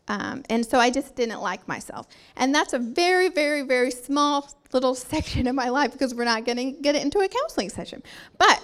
Um, 0.07 0.43
and 0.49 0.65
so 0.65 0.79
I 0.79 0.89
just 0.89 1.15
didn't 1.15 1.41
like 1.41 1.65
myself. 1.67 2.07
And 2.35 2.53
that's 2.53 2.73
a 2.73 2.79
very, 2.79 3.29
very, 3.29 3.61
very 3.61 3.91
small 3.91 4.49
little 4.73 4.95
section 5.13 5.47
of 5.47 5.55
my 5.55 5.69
life 5.69 5.93
because 5.93 6.13
we're 6.13 6.25
not 6.25 6.45
going 6.45 6.57
to 6.57 6.71
get 6.81 6.95
it 6.95 7.01
into 7.01 7.19
a 7.19 7.27
counseling 7.27 7.69
session. 7.69 8.03
But 8.37 8.61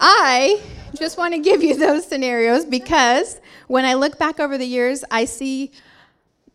I 0.00 0.60
just 0.94 1.18
want 1.18 1.34
to 1.34 1.40
give 1.40 1.62
you 1.62 1.76
those 1.76 2.06
scenarios 2.06 2.64
because 2.64 3.40
when 3.68 3.84
I 3.84 3.94
look 3.94 4.18
back 4.18 4.40
over 4.40 4.58
the 4.58 4.66
years, 4.66 5.04
I 5.10 5.26
see 5.26 5.70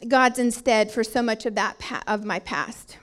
God's 0.08 0.40
instead 0.40 0.92
for 0.92 1.04
so 1.04 1.22
much 1.22 1.46
of 1.46 1.56
that 1.56 1.80
pa- 1.80 2.04
of 2.08 2.26
my 2.26 2.40
past. 2.40 2.98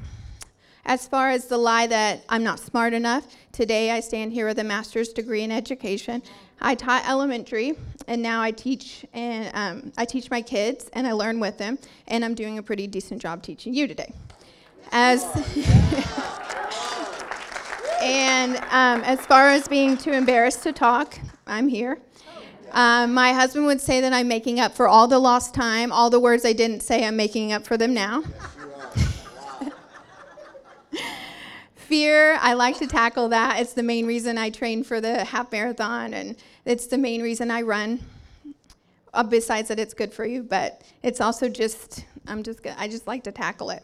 As 0.84 1.06
far 1.06 1.30
as 1.30 1.46
the 1.46 1.56
lie 1.56 1.86
that 1.86 2.24
I'm 2.28 2.42
not 2.42 2.58
smart 2.58 2.92
enough, 2.92 3.26
today 3.52 3.90
I 3.90 4.00
stand 4.00 4.32
here 4.32 4.46
with 4.46 4.58
a 4.58 4.64
master's 4.64 5.10
degree 5.10 5.42
in 5.42 5.52
education. 5.52 6.22
I 6.60 6.74
taught 6.74 7.08
elementary, 7.08 7.74
and 8.06 8.22
now 8.22 8.40
I 8.40 8.50
teach 8.50 9.04
and 9.12 9.50
um, 9.54 9.92
I 9.96 10.04
teach 10.04 10.30
my 10.30 10.40
kids, 10.40 10.88
and 10.94 11.06
I 11.06 11.12
learn 11.12 11.38
with 11.38 11.58
them, 11.58 11.78
and 12.08 12.24
I'm 12.24 12.34
doing 12.34 12.58
a 12.58 12.62
pretty 12.62 12.86
decent 12.86 13.20
job 13.20 13.42
teaching 13.42 13.74
you 13.74 13.86
today. 13.86 14.12
As 14.90 15.24
and 18.02 18.56
um, 18.56 19.04
as 19.04 19.20
far 19.26 19.48
as 19.48 19.68
being 19.68 19.96
too 19.96 20.12
embarrassed 20.12 20.62
to 20.64 20.72
talk, 20.72 21.18
I'm 21.46 21.68
here. 21.68 21.98
Um, 22.72 23.12
my 23.12 23.34
husband 23.34 23.66
would 23.66 23.82
say 23.82 24.00
that 24.00 24.14
I'm 24.14 24.28
making 24.28 24.58
up 24.58 24.74
for 24.74 24.88
all 24.88 25.06
the 25.06 25.18
lost 25.18 25.54
time, 25.54 25.92
all 25.92 26.08
the 26.08 26.20
words 26.20 26.46
I 26.46 26.54
didn't 26.54 26.82
say. 26.82 27.04
I'm 27.04 27.16
making 27.16 27.52
up 27.52 27.66
for 27.66 27.76
them 27.76 27.92
now. 27.92 28.22
Fear, 31.92 32.38
I 32.40 32.54
like 32.54 32.78
to 32.78 32.86
tackle 32.86 33.28
that. 33.28 33.60
It's 33.60 33.74
the 33.74 33.82
main 33.82 34.06
reason 34.06 34.38
I 34.38 34.48
train 34.48 34.82
for 34.82 34.98
the 34.98 35.26
half 35.26 35.52
marathon, 35.52 36.14
and 36.14 36.36
it's 36.64 36.86
the 36.86 36.96
main 36.96 37.20
reason 37.20 37.50
I 37.50 37.60
run. 37.60 38.00
Uh, 39.12 39.22
besides 39.24 39.68
that, 39.68 39.78
it's 39.78 39.92
good 39.92 40.10
for 40.10 40.24
you, 40.24 40.42
but 40.42 40.80
it's 41.02 41.20
also 41.20 41.50
just 41.50 42.06
I'm 42.26 42.44
just 42.44 42.60
I 42.78 42.88
just 42.88 43.06
like 43.06 43.24
to 43.24 43.30
tackle 43.30 43.68
it. 43.68 43.82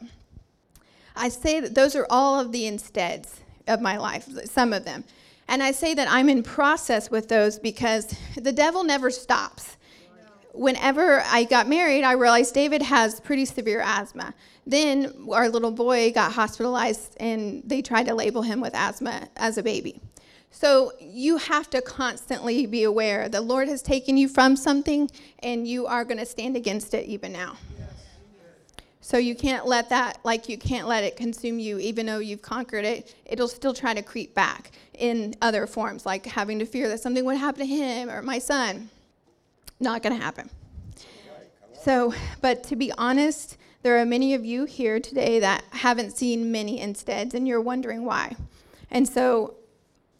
I 1.16 1.28
say 1.28 1.60
that 1.60 1.74
those 1.74 1.94
are 1.94 2.06
all 2.08 2.40
of 2.40 2.50
the 2.50 2.66
insteads 2.66 3.40
of 3.66 3.82
my 3.82 3.98
life, 3.98 4.26
some 4.46 4.72
of 4.72 4.86
them. 4.86 5.04
And 5.46 5.62
I 5.62 5.72
say 5.72 5.92
that 5.92 6.08
I'm 6.10 6.30
in 6.30 6.42
process 6.42 7.10
with 7.10 7.28
those 7.28 7.58
because 7.58 8.16
the 8.36 8.52
devil 8.52 8.84
never 8.84 9.10
stops. 9.10 9.76
Whenever 10.52 11.22
I 11.26 11.44
got 11.44 11.68
married, 11.68 12.04
I 12.04 12.12
realized 12.12 12.54
David 12.54 12.82
has 12.82 13.20
pretty 13.20 13.44
severe 13.44 13.80
asthma. 13.80 14.34
Then 14.66 15.26
our 15.30 15.48
little 15.48 15.70
boy 15.70 16.12
got 16.12 16.32
hospitalized 16.32 17.16
and 17.20 17.62
they 17.64 17.82
tried 17.82 18.06
to 18.06 18.14
label 18.14 18.42
him 18.42 18.60
with 18.60 18.74
asthma 18.74 19.28
as 19.36 19.56
a 19.58 19.62
baby. 19.62 20.00
So 20.50 20.92
you 21.00 21.36
have 21.36 21.70
to 21.70 21.82
constantly 21.82 22.66
be 22.66 22.82
aware 22.82 23.28
the 23.28 23.40
Lord 23.40 23.68
has 23.68 23.82
taken 23.82 24.16
you 24.16 24.28
from 24.28 24.56
something 24.56 25.10
and 25.40 25.66
you 25.66 25.86
are 25.86 26.04
going 26.04 26.18
to 26.18 26.26
stand 26.26 26.56
against 26.56 26.94
it 26.94 27.06
even 27.06 27.32
now. 27.32 27.56
So 29.00 29.16
you 29.16 29.34
can't 29.34 29.66
let 29.66 29.88
that, 29.88 30.18
like 30.22 30.50
you 30.50 30.58
can't 30.58 30.86
let 30.86 31.02
it 31.02 31.16
consume 31.16 31.58
you, 31.58 31.78
even 31.78 32.04
though 32.04 32.18
you've 32.18 32.42
conquered 32.42 32.84
it. 32.84 33.14
It'll 33.24 33.48
still 33.48 33.72
try 33.72 33.94
to 33.94 34.02
creep 34.02 34.34
back 34.34 34.72
in 34.92 35.34
other 35.40 35.66
forms, 35.66 36.04
like 36.04 36.26
having 36.26 36.58
to 36.58 36.66
fear 36.66 36.88
that 36.88 37.00
something 37.00 37.24
would 37.24 37.38
happen 37.38 37.60
to 37.60 37.66
him 37.66 38.10
or 38.10 38.20
my 38.20 38.38
son. 38.38 38.90
Not 39.80 40.02
going 40.02 40.16
to 40.16 40.22
happen. 40.22 40.50
So, 41.82 42.12
but 42.40 42.64
to 42.64 42.76
be 42.76 42.92
honest, 42.98 43.56
there 43.82 43.98
are 43.98 44.04
many 44.04 44.34
of 44.34 44.44
you 44.44 44.64
here 44.64 44.98
today 44.98 45.38
that 45.40 45.62
haven't 45.70 46.10
seen 46.10 46.50
many 46.50 46.80
insteads, 46.80 47.34
and 47.34 47.46
you're 47.46 47.60
wondering 47.60 48.04
why. 48.04 48.34
And 48.90 49.08
so 49.08 49.54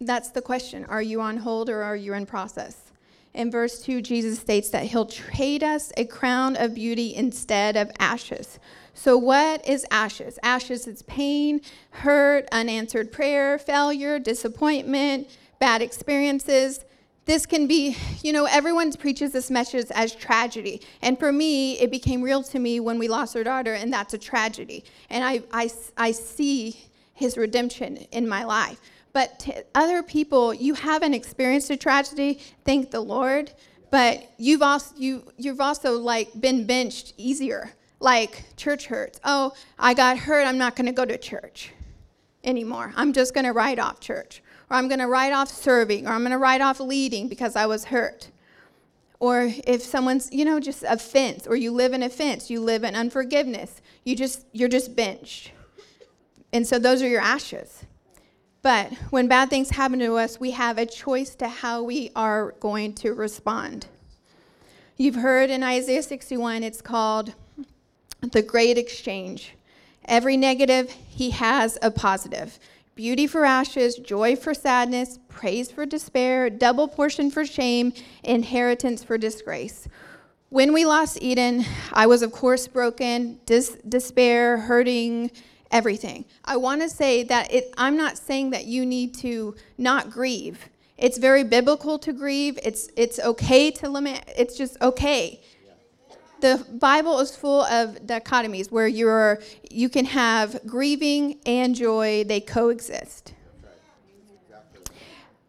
that's 0.01 0.31
the 0.31 0.43
question 0.43 0.85
Are 0.85 1.03
you 1.03 1.21
on 1.21 1.39
hold 1.39 1.69
or 1.69 1.83
are 1.83 1.97
you 1.97 2.15
in 2.15 2.27
process? 2.27 2.93
In 3.35 3.51
verse 3.51 3.81
2, 3.83 4.01
Jesus 4.03 4.39
states 4.39 4.71
that 4.71 4.85
he'll 4.85 5.07
trade 5.07 5.63
us 5.63 5.93
a 5.97 6.05
crown 6.05 6.57
of 6.57 6.75
beauty 6.75 7.15
instead 7.15 7.77
of 7.77 7.91
ashes. 7.99 8.59
So, 8.95 9.17
what 9.17 9.67
is 9.69 9.87
ashes? 9.91 10.39
Ashes 10.43 10.87
is 10.87 11.03
pain, 11.03 11.61
hurt, 11.91 12.49
unanswered 12.51 13.13
prayer, 13.13 13.59
failure, 13.59 14.19
disappointment, 14.19 15.29
bad 15.61 15.83
experiences. 15.83 16.81
This 17.29 17.45
can 17.45 17.67
be, 17.67 17.95
you 18.23 18.33
know, 18.33 18.47
everyone 18.47 18.91
preaches 18.95 19.33
this 19.33 19.51
message 19.51 19.85
as 19.91 20.15
tragedy. 20.15 20.81
And 21.03 21.19
for 21.19 21.31
me, 21.31 21.79
it 21.79 21.91
became 21.91 22.23
real 22.23 22.43
to 22.45 22.59
me 22.59 22.81
when 22.81 22.99
we 22.99 23.07
lost 23.07 23.37
our 23.37 23.45
daughter, 23.45 23.75
and 23.75 23.93
that's 23.93 24.15
a 24.15 24.19
tragedy. 24.19 24.83
And 25.11 25.23
I, 25.23 25.43
I, 25.53 25.69
I 25.99 26.13
see 26.13 26.81
his 27.13 27.37
redemption 27.37 27.99
in 28.13 28.27
my 28.27 28.45
life. 28.45 28.81
But 29.13 29.39
to 29.41 29.63
other 29.75 30.03
people, 30.03 30.55
you 30.55 30.73
haven't 30.73 31.13
experienced 31.13 31.69
a 31.69 31.77
tragedy, 31.77 32.41
thank 32.65 32.91
the 32.91 33.01
Lord. 33.01 33.53
But 33.91 34.33
you've 34.39 34.63
also 34.63 34.95
you 34.97 35.31
you've 35.37 35.61
also 35.61 35.99
like 35.99 36.31
been 36.41 36.67
benched 36.67 37.13
easier 37.19 37.75
like 38.01 38.57
church 38.57 38.87
hurts. 38.87 39.21
Oh, 39.23 39.53
I 39.79 39.93
got 39.93 40.17
hurt. 40.17 40.47
I'm 40.47 40.57
not 40.57 40.77
going 40.77 40.87
to 40.87 40.93
go 40.93 41.05
to 41.05 41.19
church 41.19 41.73
anymore. 42.43 42.95
I'm 42.97 43.13
just 43.13 43.35
going 43.35 43.45
to 43.45 43.53
write 43.53 43.79
off 43.79 44.01
church. 44.01 44.43
Or 44.71 44.77
I'm 44.77 44.89
going 44.89 45.01
to 45.01 45.07
write 45.07 45.33
off 45.33 45.49
serving. 45.49 46.07
Or 46.07 46.11
I'm 46.11 46.21
going 46.21 46.33
to 46.33 46.39
write 46.39 46.61
off 46.61 46.81
leading 46.81 47.29
because 47.29 47.57
I 47.57 47.67
was 47.67 47.87
hurt. 47.87 48.31
Or 49.21 49.53
if 49.67 49.83
someone's, 49.83 50.31
you 50.33 50.45
know, 50.45 50.61
just 50.61 50.85
offense, 50.85 51.47
or 51.47 51.57
you 51.57 51.73
live 51.73 51.93
in 51.93 52.03
offense, 52.03 52.51
you 52.51 52.61
live 52.61 52.85
in 52.85 52.95
unforgiveness, 52.95 53.81
you 54.05 54.15
just, 54.15 54.45
you're 54.53 54.69
just 54.69 54.95
benched. 54.95 55.51
And 56.53 56.67
so 56.67 56.79
those 56.79 57.03
are 57.03 57.09
your 57.09 57.21
ashes. 57.21 57.85
But 58.63 58.93
when 59.11 59.29
bad 59.29 59.51
things 59.51 59.71
happen 59.71 59.99
to 60.01 60.15
us, 60.17 60.39
we 60.39 60.53
have 60.53 60.79
a 60.79 60.87
choice 60.87 61.35
to 61.37 61.49
how 61.49 61.83
we 61.83 62.11
are 62.15 62.53
going 62.61 62.95
to 62.95 63.13
respond. 63.13 63.87
You've 64.97 65.17
heard 65.17 65.51
in 65.51 65.63
Isaiah 65.63 66.03
61, 66.03 66.63
it's 66.63 66.83
called 66.83 67.35
the 68.21 68.43
great 68.43 68.79
exchange. 68.79 69.55
Every 70.05 70.37
negative, 70.37 70.91
he 70.91 71.31
has 71.31 71.79
a 71.83 71.91
positive. 71.91 72.59
Beauty 72.99 73.29
for 73.29 73.45
ashes, 73.45 73.95
joy 73.95 74.35
for 74.35 74.53
sadness, 74.53 75.21
praise 75.29 75.71
for 75.71 75.87
despair, 75.87 76.51
double 76.51 76.89
portion 76.89 77.31
for 77.31 77.47
shame, 77.47 77.93
inheritance 78.25 79.05
for 79.05 79.17
disgrace. 79.17 79.87
When 80.49 80.73
we 80.73 80.85
lost 80.85 81.23
Eden, 81.23 81.65
I 81.93 82.09
was, 82.09 82.23
of 82.23 82.33
course, 82.33 82.67
broken, 82.67 83.39
dis- 83.47 83.79
despair, 83.89 84.59
hurting, 84.59 85.31
everything. 85.71 86.25
I 86.45 86.57
want 86.57 86.83
to 86.83 86.89
say 86.89 87.23
that 87.23 87.55
it, 87.55 87.73
I'm 87.79 87.97
not 87.97 88.19
saying 88.19 88.51
that 88.51 88.65
you 88.65 88.85
need 88.85 89.15
to 89.19 89.55
not 89.79 90.11
grieve. 90.11 90.69
It's 90.97 91.19
very 91.19 91.45
biblical 91.45 92.01
to 92.01 92.13
grieve. 92.13 92.59
It's, 92.65 92.89
it's 92.97 93.21
okay 93.21 93.71
to 93.71 93.89
lament. 93.89 94.25
It's 94.37 94.59
just 94.59 94.77
okay 94.83 95.41
the 96.41 96.65
Bible 96.73 97.19
is 97.21 97.35
full 97.37 97.63
of 97.63 98.07
dichotomies 98.07 98.71
where 98.71 98.89
you're 98.89 99.41
you 99.71 99.89
can 99.89 100.05
have 100.07 100.61
grieving 100.67 101.39
and 101.47 101.75
joy, 101.75 102.25
they 102.25 102.41
coexist. 102.41 103.35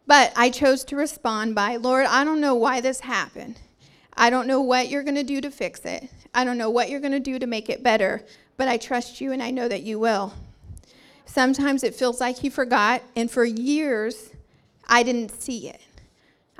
But 0.06 0.32
I 0.34 0.50
chose 0.50 0.82
to 0.84 0.96
respond 0.96 1.54
by, 1.54 1.76
Lord, 1.76 2.06
I 2.06 2.24
don't 2.24 2.40
know 2.40 2.54
why 2.54 2.80
this 2.80 3.00
happened. 3.00 3.60
I 4.16 4.28
don't 4.28 4.48
know 4.48 4.60
what 4.60 4.88
you're 4.88 5.04
going 5.04 5.14
to 5.14 5.22
do 5.22 5.40
to 5.40 5.50
fix 5.50 5.84
it. 5.84 6.10
I 6.34 6.44
don't 6.44 6.58
know 6.58 6.68
what 6.68 6.90
you're 6.90 7.00
going 7.00 7.12
to 7.12 7.20
do 7.20 7.38
to 7.38 7.46
make 7.46 7.70
it 7.70 7.82
better, 7.82 8.24
but 8.56 8.66
I 8.66 8.76
trust 8.76 9.20
you 9.20 9.30
and 9.32 9.42
I 9.42 9.50
know 9.50 9.68
that 9.68 9.82
you 9.82 9.98
will. 9.98 10.34
Sometimes 11.26 11.84
it 11.84 11.94
feels 11.94 12.20
like 12.20 12.38
he 12.38 12.50
forgot, 12.50 13.02
and 13.14 13.30
for 13.30 13.44
years, 13.44 14.30
I 14.88 15.04
didn't 15.04 15.30
see 15.30 15.68
it. 15.68 15.80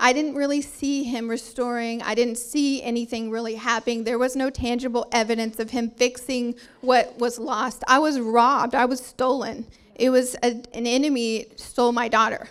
I 0.03 0.15
didn't 0.15 0.35
really 0.35 0.63
see 0.63 1.05
him 1.05 1.29
restoring. 1.29 2.01
I 2.01 2.15
didn't 2.15 2.39
see 2.39 2.83
anything 2.83 3.31
really 3.31 3.57
happening. 3.57 4.05
There 4.05 4.19
was 4.19 4.35
no 4.35 4.49
tangible 4.49 5.07
evidence 5.13 5.61
of 5.61 5.71
him 5.71 5.91
fixing 5.91 6.55
what 6.81 7.19
was 7.19 7.39
lost. 7.39 7.85
I 7.87 7.99
was 7.99 8.19
robbed. 8.19 8.75
I 8.75 8.87
was 8.87 9.05
stolen. 9.05 9.67
It 9.95 10.09
was 10.09 10.37
a, 10.43 10.63
an 10.73 10.87
enemy 10.87 11.49
stole 11.57 11.93
my 11.93 12.09
daughter. 12.09 12.49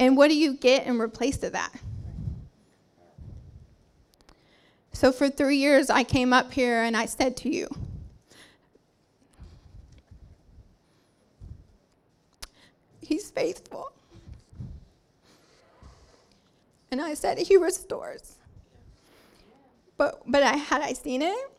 And 0.00 0.16
what 0.16 0.28
do 0.28 0.36
you 0.36 0.54
get 0.54 0.86
in 0.86 1.00
replace 1.00 1.42
of 1.44 1.52
that? 1.52 1.72
So 4.92 5.12
for 5.12 5.28
three 5.28 5.58
years, 5.58 5.88
I 5.88 6.02
came 6.02 6.32
up 6.32 6.52
here 6.52 6.82
and 6.82 6.96
I 6.96 7.06
said 7.06 7.36
to 7.38 7.48
you, 7.48 7.68
He's 13.00 13.30
faithful. 13.30 13.92
And 16.90 17.00
I 17.00 17.14
said, 17.14 17.38
He 17.38 17.56
restores. 17.56 18.36
But, 19.96 20.22
but 20.26 20.42
I, 20.42 20.56
had 20.56 20.80
I 20.80 20.92
seen 20.92 21.22
it? 21.22 21.50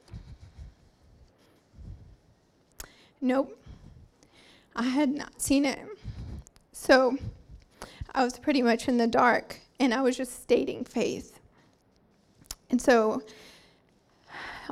Nope. 3.22 3.58
I 4.76 4.84
had 4.84 5.10
not 5.10 5.42
seen 5.42 5.66
it. 5.66 5.80
So 6.72 7.18
I 8.14 8.24
was 8.24 8.40
pretty 8.40 8.62
much 8.62 8.88
in 8.88 8.98
the 8.98 9.08
dark 9.08 9.60
and 9.80 9.94
I 9.94 10.02
was 10.02 10.16
just 10.16 10.42
stating 10.42 10.86
faith. 10.86 11.40
And 12.70 12.82
so, 12.82 13.24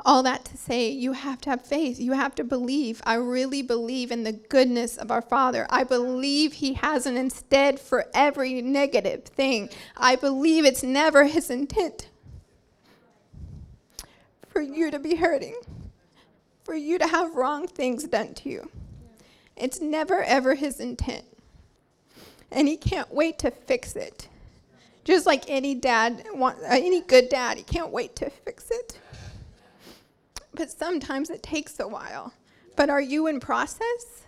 all 0.04 0.22
that 0.22 0.44
to 0.46 0.56
say, 0.56 0.88
you 0.90 1.12
have 1.12 1.40
to 1.42 1.50
have 1.50 1.64
faith. 1.64 1.98
You 1.98 2.12
have 2.12 2.34
to 2.36 2.44
believe. 2.44 3.00
I 3.04 3.14
really 3.14 3.62
believe 3.62 4.10
in 4.10 4.24
the 4.24 4.32
goodness 4.32 4.96
of 4.96 5.10
our 5.10 5.22
Father. 5.22 5.66
I 5.70 5.84
believe 5.84 6.54
He 6.54 6.74
has 6.74 7.06
an 7.06 7.16
instead 7.16 7.80
for 7.80 8.06
every 8.14 8.62
negative 8.62 9.24
thing. 9.24 9.70
I 9.96 10.16
believe 10.16 10.64
it's 10.64 10.82
never 10.82 11.24
His 11.24 11.50
intent 11.50 12.08
for 14.48 14.60
you 14.60 14.90
to 14.90 14.98
be 14.98 15.16
hurting, 15.16 15.56
for 16.64 16.74
you 16.74 16.98
to 16.98 17.06
have 17.06 17.34
wrong 17.34 17.66
things 17.66 18.04
done 18.04 18.34
to 18.34 18.48
you. 18.48 18.70
It's 19.56 19.80
never, 19.80 20.22
ever 20.22 20.54
His 20.54 20.80
intent. 20.80 21.24
And 22.50 22.68
He 22.68 22.76
can't 22.76 23.12
wait 23.12 23.38
to 23.40 23.50
fix 23.50 23.96
it. 23.96 24.28
Just 25.08 25.24
like 25.24 25.44
any 25.48 25.74
dad, 25.74 26.22
want, 26.34 26.58
any 26.66 27.00
good 27.00 27.30
dad, 27.30 27.56
he 27.56 27.62
can't 27.62 27.90
wait 27.90 28.14
to 28.16 28.28
fix 28.28 28.70
it. 28.70 28.98
But 30.58 30.72
sometimes 30.72 31.30
it 31.30 31.40
takes 31.40 31.78
a 31.78 31.86
while. 31.86 32.34
But 32.74 32.90
are 32.90 33.00
you 33.00 33.28
in 33.28 33.38
process? 33.38 34.24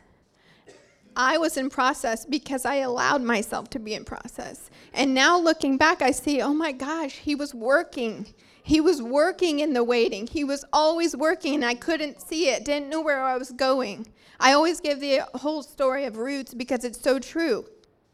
I 1.17 1.39
was 1.39 1.57
in 1.57 1.69
process 1.71 2.25
because 2.25 2.65
I 2.65 2.77
allowed 2.77 3.21
myself 3.21 3.69
to 3.71 3.81
be 3.81 3.95
in 3.95 4.05
process. 4.05 4.71
And 4.95 5.13
now 5.13 5.37
looking 5.37 5.77
back, 5.77 6.03
I 6.03 6.13
see, 6.13 6.41
oh 6.41 6.55
my 6.55 6.71
gosh, 6.71 7.17
he 7.17 7.35
was 7.35 7.53
working. 7.53 8.33
He 8.63 8.81
was 8.81 9.03
working 9.03 9.59
in 9.59 9.73
the 9.73 9.83
waiting. 9.83 10.29
He 10.29 10.45
was 10.45 10.65
always 10.73 11.17
working, 11.17 11.57
and 11.57 11.65
I 11.65 11.75
couldn't 11.75 12.21
see 12.21 12.49
it, 12.49 12.65
didn't 12.65 12.91
know 12.91 13.01
where 13.01 13.25
I 13.25 13.37
was 13.37 13.51
going. 13.51 14.07
I 14.39 14.53
always 14.53 14.81
give 14.81 15.01
the 15.01 15.23
whole 15.35 15.65
story 15.65 16.05
of 16.05 16.17
roots 16.17 16.55
because 16.55 16.85
it's 16.85 17.01
so 17.01 17.19
true. 17.19 17.67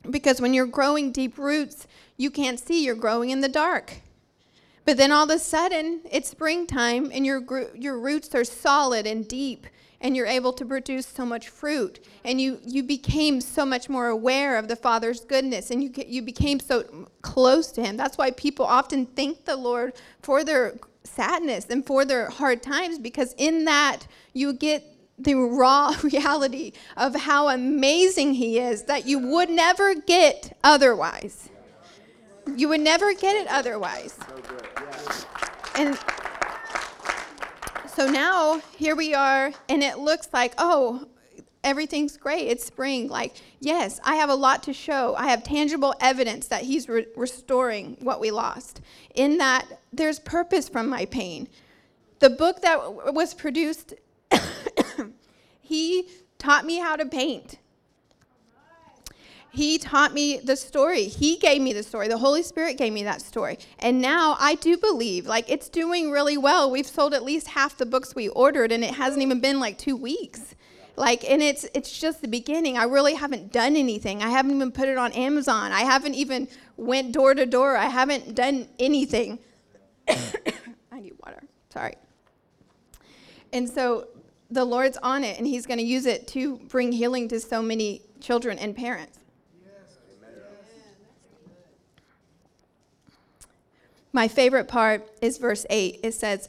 Because 0.09 0.41
when 0.41 0.55
you're 0.55 0.65
growing 0.65 1.13
deep 1.13 1.37
roots, 1.37 1.87
you 2.17 2.31
can't 2.31 2.59
see, 2.59 2.83
you're 2.83 2.95
growing 2.95 3.29
in 3.29 3.43
the 3.43 3.49
dark. 3.49 4.01
But 4.87 4.97
then 4.97 5.13
all 5.13 5.25
of 5.25 5.31
a 5.31 5.39
sudden, 5.39 6.01
it's 6.11 6.31
springtime 6.31 7.11
and 7.13 7.27
your, 7.27 7.43
your 7.75 7.99
roots 7.99 8.35
are 8.35 8.45
solid 8.45 9.07
and 9.07 9.29
deep 9.29 9.67
and 10.01 10.17
you're 10.17 10.27
able 10.27 10.53
to 10.53 10.65
produce 10.65 11.07
so 11.07 11.27
much 11.27 11.49
fruit 11.49 12.05
and 12.25 12.41
you, 12.41 12.61
you 12.65 12.83
became 12.83 13.41
so 13.41 13.67
much 13.67 13.89
more 13.89 14.07
aware 14.07 14.57
of 14.57 14.69
the 14.69 14.77
father's 14.77 15.21
goodness 15.21 15.71
and 15.71 15.83
you, 15.83 15.91
you 16.07 16.23
became 16.23 16.61
so 16.61 17.09
close 17.23 17.73
to 17.73 17.83
him 17.83 17.97
that's 17.97 18.19
why 18.19 18.31
people 18.31 18.67
often 18.67 19.07
thank 19.07 19.47
the 19.47 19.57
lord 19.57 19.95
for 20.21 20.45
their 20.45 20.79
sadness 21.03 21.67
and 21.71 21.87
for 21.87 22.05
their 22.05 22.29
hard 22.29 22.63
times 22.63 22.99
because 22.99 23.35
in 23.39 23.65
that 23.65 24.07
you 24.35 24.53
get 24.53 24.85
the 25.19 25.35
raw 25.35 25.95
reality 26.03 26.73
of 26.97 27.15
how 27.15 27.49
amazing 27.49 28.35
he 28.35 28.59
is 28.59 28.83
that 28.85 29.07
you 29.07 29.19
would 29.19 29.49
never 29.49 29.95
get 29.95 30.57
otherwise. 30.63 31.49
You 32.57 32.69
would 32.71 32.81
never 32.81 33.13
get 33.15 33.37
it 33.37 33.47
otherwise. 33.49 34.19
And 35.77 35.99
so 37.87 38.09
now 38.09 38.61
here 38.77 38.97
we 38.97 39.15
are, 39.15 39.53
and 39.69 39.83
it 39.83 39.99
looks 39.99 40.29
like, 40.33 40.55
oh, 40.57 41.07
everything's 41.63 42.17
great. 42.17 42.49
It's 42.49 42.65
spring. 42.65 43.09
Like, 43.09 43.37
yes, 43.61 44.01
I 44.05 44.15
have 44.17 44.31
a 44.31 44.35
lot 44.35 44.63
to 44.65 44.73
show. 44.73 45.15
I 45.17 45.29
have 45.29 45.43
tangible 45.43 45.95
evidence 46.01 46.49
that 46.49 46.63
He's 46.63 46.89
re- 46.89 47.07
restoring 47.17 47.99
what 48.01 48.21
we 48.21 48.31
lost. 48.31 48.81
In 49.15 49.37
that, 49.39 49.81
there's 49.93 50.19
purpose 50.21 50.69
from 50.69 50.89
my 50.89 51.05
pain. 51.05 51.49
The 52.21 52.31
book 52.31 52.63
that 52.63 52.77
w- 52.77 53.13
was 53.13 53.35
produced 53.35 53.95
he 55.61 56.09
taught 56.39 56.65
me 56.65 56.79
how 56.79 56.97
to 56.97 57.05
paint. 57.05 57.59
He 59.51 59.79
taught 59.79 60.13
me 60.13 60.39
the 60.39 60.57
story. 60.57 61.05
He 61.05 61.37
gave 61.37 61.63
me 61.63 61.73
the 61.73 61.83
story. 61.83 62.09
The 62.09 62.19
Holy 62.19 62.43
Spirit 62.43 62.77
gave 62.77 62.93
me 62.93 63.05
that 63.05 63.23
story. 63.23 63.59
And 63.79 64.01
now 64.01 64.37
I 64.39 64.55
do 64.55 64.77
believe, 64.77 65.27
like, 65.27 65.51
it's 65.51 65.69
doing 65.69 66.11
really 66.11 66.37
well. 66.37 66.71
We've 66.71 66.87
sold 66.87 67.15
at 67.15 67.23
least 67.25 67.49
half 67.49 67.79
the 67.79 67.87
books 67.87 68.15
we 68.15 68.29
ordered, 68.29 68.71
and 68.71 68.85
it 68.85 68.95
hasn't 68.95 69.23
even 69.23 69.41
been 69.41 69.59
like 69.59 69.79
two 69.79 69.97
weeks. 69.97 70.55
Like, 70.97 71.29
and 71.29 71.43
it's 71.43 71.67
it's 71.75 71.99
just 71.99 72.23
the 72.23 72.29
beginning. 72.29 72.79
I 72.79 72.85
really 72.85 73.15
haven't 73.15 73.53
done 73.53 73.77
anything. 73.77 74.23
I 74.23 74.31
haven't 74.31 74.55
even 74.55 74.73
put 74.73 74.89
it 74.89 74.97
on 74.97 75.13
Amazon. 75.13 75.71
I 75.71 75.83
haven't 75.83 76.15
even 76.15 76.49
went 76.77 77.13
door 77.13 77.35
to 77.35 77.45
door. 77.45 77.77
I 77.77 77.87
haven't 77.87 78.35
done 78.35 78.69
anything. 78.79 79.39
I 80.09 81.01
need 81.01 81.15
water. 81.23 81.43
Sorry. 81.71 81.97
And 83.53 83.69
so 83.69 84.09
the 84.51 84.65
Lord's 84.65 84.97
on 85.03 85.23
it 85.25 85.39
and 85.39 85.47
He's 85.47 85.67
going 85.67 85.79
to 85.79 85.85
use 85.85 86.07
it 86.07 86.27
to 86.29 86.57
bring 86.57 86.93
healing 86.93 87.29
to 87.29 87.41
so 87.41 87.61
many 87.61 88.03
children 88.21 88.59
and 88.59 88.75
parents. 88.75 89.19
My 94.17 94.29
favorite 94.29 94.67
part 94.67 95.07
is 95.21 95.37
verse 95.37 95.67
8. 95.69 96.01
It 96.03 96.15
says, 96.15 96.49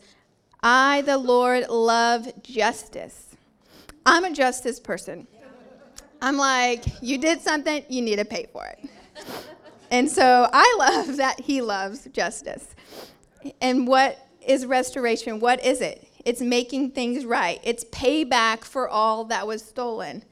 I, 0.63 1.01
the 1.01 1.17
Lord, 1.17 1.67
love 1.67 2.41
justice. 2.41 3.35
I'm 4.05 4.23
a 4.23 4.31
justice 4.31 4.79
person. 4.79 5.27
I'm 6.21 6.37
like, 6.37 6.85
you 7.01 7.17
did 7.17 7.41
something, 7.41 7.83
you 7.89 8.01
need 8.01 8.19
to 8.19 8.23
pay 8.23 8.47
for 8.53 8.65
it. 8.65 8.89
and 9.91 10.09
so 10.09 10.49
I 10.53 10.75
love 10.79 11.17
that 11.17 11.41
He 11.41 11.59
loves 11.61 12.07
justice. 12.13 12.73
And 13.59 13.85
what 13.85 14.17
is 14.41 14.65
restoration? 14.65 15.41
What 15.41 15.61
is 15.65 15.81
it? 15.81 16.07
It's 16.23 16.39
making 16.39 16.91
things 16.91 17.25
right. 17.25 17.59
It's 17.65 17.83
payback 17.83 18.63
for 18.63 18.87
all 18.87 19.25
that 19.25 19.45
was 19.45 19.61
stolen. 19.61 20.23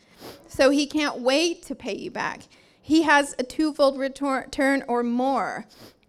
So 0.48 0.70
he 0.70 0.88
can't 0.88 1.20
wait 1.20 1.64
to 1.64 1.76
pay 1.76 1.98
you 1.98 2.12
back. 2.12 2.44
He 2.82 3.02
has 3.02 3.36
a 3.38 3.44
twofold 3.44 4.00
return 4.00 4.86
or 4.88 5.04
more. 5.04 5.66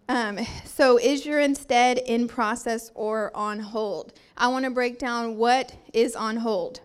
Um, 0.09 0.39
so 0.63 0.97
is 0.97 1.25
your 1.25 1.39
instead 1.39 1.97
in 1.97 2.27
process 2.27 2.91
or 2.95 3.35
on 3.35 3.59
hold? 3.59 4.13
I 4.37 4.47
want 4.47 4.65
to 4.65 4.71
break 4.71 4.99
down 4.99 5.37
what 5.37 5.73
is 5.93 6.15
on 6.15 6.37
hold. 6.37 6.79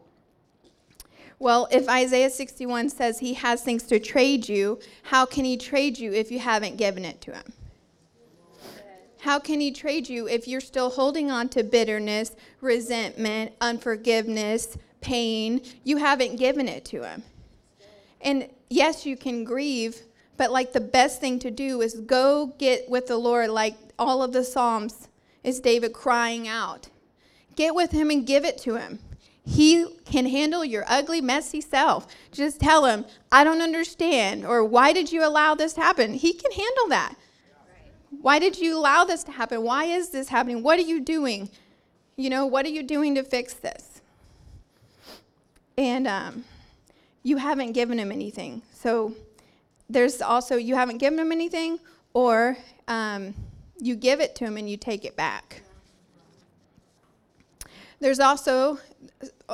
Well, 1.38 1.68
if 1.70 1.88
Isaiah 1.88 2.30
61 2.30 2.90
says 2.90 3.18
he 3.18 3.34
has 3.34 3.62
things 3.62 3.84
to 3.84 3.98
trade 3.98 4.48
you, 4.48 4.78
how 5.02 5.26
can 5.26 5.44
he 5.44 5.56
trade 5.56 5.98
you 5.98 6.12
if 6.12 6.30
you 6.30 6.38
haven't 6.38 6.76
given 6.76 7.04
it 7.04 7.20
to 7.22 7.32
him? 7.32 7.52
How 9.20 9.38
can 9.38 9.60
he 9.60 9.70
trade 9.70 10.08
you 10.08 10.28
if 10.28 10.48
you're 10.48 10.60
still 10.60 10.90
holding 10.90 11.30
on 11.30 11.48
to 11.50 11.62
bitterness, 11.62 12.34
resentment, 12.60 13.52
unforgiveness, 13.60 14.76
pain? 15.00 15.62
You 15.84 15.96
haven't 15.96 16.36
given 16.36 16.68
it 16.68 16.84
to 16.86 17.04
him. 17.04 17.22
And 18.20 18.48
yes, 18.68 19.06
you 19.06 19.16
can 19.16 19.44
grieve, 19.44 20.00
but 20.36 20.50
like 20.50 20.72
the 20.72 20.80
best 20.80 21.20
thing 21.20 21.38
to 21.40 21.50
do 21.50 21.80
is 21.80 21.94
go 21.94 22.54
get 22.58 22.88
with 22.88 23.06
the 23.06 23.16
Lord, 23.16 23.50
like 23.50 23.76
all 23.98 24.22
of 24.22 24.32
the 24.32 24.44
Psalms 24.44 25.08
is 25.44 25.60
David 25.60 25.92
crying 25.92 26.48
out. 26.48 26.88
Get 27.54 27.74
with 27.74 27.90
him 27.90 28.10
and 28.10 28.26
give 28.26 28.44
it 28.44 28.58
to 28.58 28.76
him. 28.76 28.98
He 29.44 29.86
can 30.04 30.26
handle 30.26 30.64
your 30.64 30.84
ugly, 30.86 31.20
messy 31.20 31.60
self. 31.60 32.06
Just 32.30 32.60
tell 32.60 32.84
him, 32.84 33.04
I 33.30 33.42
don't 33.44 33.60
understand, 33.60 34.46
or 34.46 34.64
why 34.64 34.92
did 34.92 35.10
you 35.10 35.24
allow 35.26 35.54
this 35.54 35.72
to 35.74 35.80
happen? 35.80 36.14
He 36.14 36.32
can 36.32 36.52
handle 36.52 36.88
that. 36.88 37.14
Why 38.20 38.38
did 38.38 38.58
you 38.58 38.78
allow 38.78 39.04
this 39.04 39.24
to 39.24 39.32
happen? 39.32 39.62
Why 39.62 39.84
is 39.84 40.10
this 40.10 40.28
happening? 40.28 40.62
What 40.62 40.78
are 40.78 40.82
you 40.82 41.00
doing? 41.00 41.50
You 42.16 42.30
know, 42.30 42.46
what 42.46 42.64
are 42.66 42.70
you 42.70 42.82
doing 42.82 43.14
to 43.16 43.24
fix 43.24 43.54
this? 43.54 44.00
And 45.76 46.06
um, 46.06 46.44
you 47.22 47.38
haven't 47.38 47.72
given 47.72 47.98
him 47.98 48.12
anything. 48.12 48.62
So 48.74 49.14
there's 49.88 50.22
also, 50.22 50.56
you 50.56 50.74
haven't 50.74 50.98
given 50.98 51.16
them 51.16 51.32
anything, 51.32 51.78
or 52.14 52.56
um, 52.88 53.34
you 53.78 53.96
give 53.96 54.20
it 54.20 54.34
to 54.36 54.44
them 54.44 54.56
and 54.56 54.68
you 54.68 54.76
take 54.76 55.04
it 55.04 55.16
back. 55.16 55.62
There's 58.00 58.20
also, 58.20 58.78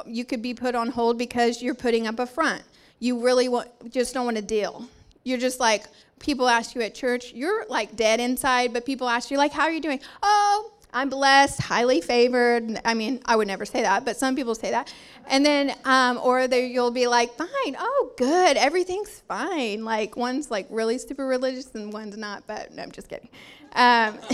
you 0.07 0.25
could 0.25 0.41
be 0.43 0.55
put 0.55 0.75
on 0.75 0.89
hold 0.89 1.19
because 1.19 1.63
you're 1.63 1.75
putting 1.75 2.07
up 2.07 2.19
a 2.19 2.27
front. 2.27 2.63
You 2.99 3.23
really 3.23 3.49
want, 3.49 3.69
just 3.93 4.15
don't 4.15 4.25
want 4.25 4.37
to 4.37 4.43
deal. 4.43 4.89
You're 5.25 5.39
just 5.39 5.61
like, 5.61 5.85
people 6.19 6.49
ask 6.49 6.75
you 6.75 6.81
at 6.83 6.95
church, 6.95 7.33
you're 7.33 7.67
like 7.69 7.95
dead 7.95 8.21
inside, 8.21 8.73
but 8.73 8.87
people 8.87 9.09
ask 9.09 9.31
you, 9.31 9.37
like, 9.37 9.53
how 9.53 9.65
are 9.65 9.71
you 9.71 9.81
doing? 9.81 10.01
Oh, 10.23 10.73
I'm 10.99 11.11
blessed, 11.11 11.63
highly 11.63 12.01
favored. 12.01 12.81
I 12.85 12.93
mean, 12.95 13.21
I 13.25 13.37
would 13.37 13.47
never 13.47 13.65
say 13.65 13.83
that, 13.83 14.05
but 14.05 14.17
some 14.17 14.35
people 14.35 14.57
say 14.57 14.73
that. 14.73 14.93
And 15.29 15.47
then, 15.47 15.77
um, 15.85 16.19
or 16.21 16.41
you'll 16.41 16.91
be 16.91 17.07
like, 17.07 17.35
fine, 17.35 17.77
oh, 17.79 18.11
good, 18.17 18.57
everything's 18.57 19.21
fine. 19.21 19.85
Like, 19.85 20.17
one's 20.17 20.51
like 20.51 20.67
really 20.71 20.99
super 20.99 21.25
religious 21.25 21.73
and 21.77 21.93
one's 21.93 22.17
not, 22.17 22.49
but 22.49 22.75
no, 22.75 22.83
I'm 22.83 22.91
just 22.91 23.09
kidding. 23.09 23.29
Um, 23.75 24.19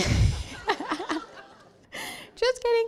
just 2.35 2.63
kidding. 2.63 2.87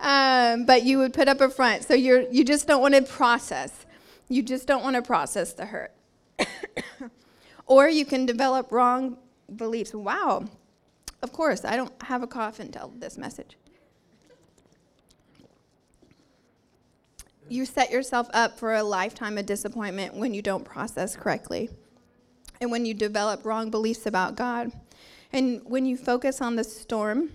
Um, 0.00 0.66
but 0.66 0.82
you 0.82 0.98
would 0.98 1.12
put 1.12 1.28
up 1.28 1.40
a 1.40 1.48
front. 1.48 1.84
So 1.84 1.94
you're, 1.94 2.22
you 2.22 2.44
just 2.44 2.66
don't 2.66 2.82
want 2.82 2.94
to 2.96 3.02
process. 3.02 3.86
You 4.28 4.42
just 4.42 4.66
don't 4.66 4.82
want 4.82 4.96
to 4.96 5.02
process 5.02 5.52
the 5.52 5.66
hurt. 5.66 5.92
Or 7.66 7.88
you 7.88 8.04
can 8.04 8.26
develop 8.26 8.72
wrong 8.72 9.16
beliefs. 9.54 9.94
Wow. 9.94 10.46
Of 11.22 11.32
course, 11.32 11.64
I 11.64 11.76
don't 11.76 11.92
have 12.02 12.22
a 12.22 12.26
cough 12.26 12.58
until 12.60 12.92
this 12.98 13.16
message. 13.16 13.56
You 17.48 17.64
set 17.64 17.90
yourself 17.90 18.28
up 18.32 18.58
for 18.58 18.74
a 18.74 18.82
lifetime 18.82 19.38
of 19.38 19.46
disappointment 19.46 20.14
when 20.14 20.34
you 20.34 20.42
don't 20.42 20.64
process 20.64 21.16
correctly. 21.16 21.70
and 22.62 22.70
when 22.70 22.86
you 22.86 22.94
develop 22.94 23.44
wrong 23.44 23.70
beliefs 23.70 24.06
about 24.06 24.36
God. 24.36 24.70
And 25.32 25.60
when 25.64 25.84
you 25.84 25.96
focus 25.96 26.40
on 26.40 26.54
the 26.54 26.62
storm 26.62 27.30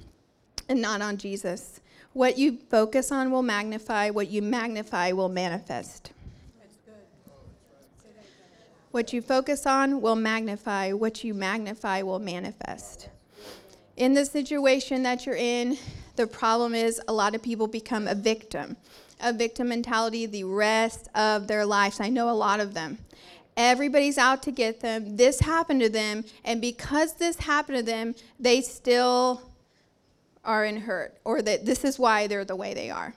and 0.69 0.81
not 0.81 1.01
on 1.01 1.17
Jesus, 1.17 1.81
what 2.13 2.37
you 2.37 2.57
focus 2.69 3.11
on 3.11 3.29
will 3.29 3.43
magnify, 3.43 4.09
what 4.09 4.29
you 4.29 4.41
magnify 4.41 5.11
will 5.11 5.27
manifest. 5.27 6.11
What 8.91 9.11
you 9.11 9.21
focus 9.21 9.67
on 9.67 10.01
will 10.01 10.15
magnify, 10.15 10.93
what 10.93 11.25
you 11.25 11.33
magnify 11.33 12.01
will 12.03 12.19
manifest. 12.19 13.09
In 13.97 14.13
the 14.13 14.25
situation 14.25 15.01
that 15.03 15.25
you're 15.25 15.35
in, 15.35 15.75
the 16.17 16.27
problem 16.27 16.75
is 16.75 17.01
a 17.07 17.13
lot 17.13 17.33
of 17.33 17.41
people 17.41 17.65
become 17.65 18.07
a 18.07 18.13
victim, 18.13 18.77
a 19.19 19.33
victim 19.33 19.69
mentality 19.69 20.27
the 20.27 20.43
rest 20.43 21.09
of 21.15 21.47
their 21.47 21.65
lives. 21.65 21.99
I 21.99 22.09
know 22.09 22.29
a 22.29 22.31
lot 22.31 22.59
of 22.59 22.75
them. 22.75 22.99
Everybody's 23.57 24.19
out 24.19 24.43
to 24.43 24.51
get 24.51 24.81
them. 24.81 25.17
This 25.17 25.39
happened 25.39 25.81
to 25.81 25.89
them, 25.89 26.25
and 26.45 26.61
because 26.61 27.13
this 27.13 27.37
happened 27.37 27.79
to 27.79 27.83
them, 27.83 28.13
they 28.39 28.61
still 28.61 29.41
are 30.45 30.63
in 30.63 30.81
hurt, 30.81 31.17
or 31.25 31.41
that 31.41 31.65
this 31.65 31.83
is 31.83 31.97
why 31.97 32.27
they're 32.27 32.45
the 32.45 32.55
way 32.55 32.75
they 32.75 32.91
are. 32.91 33.15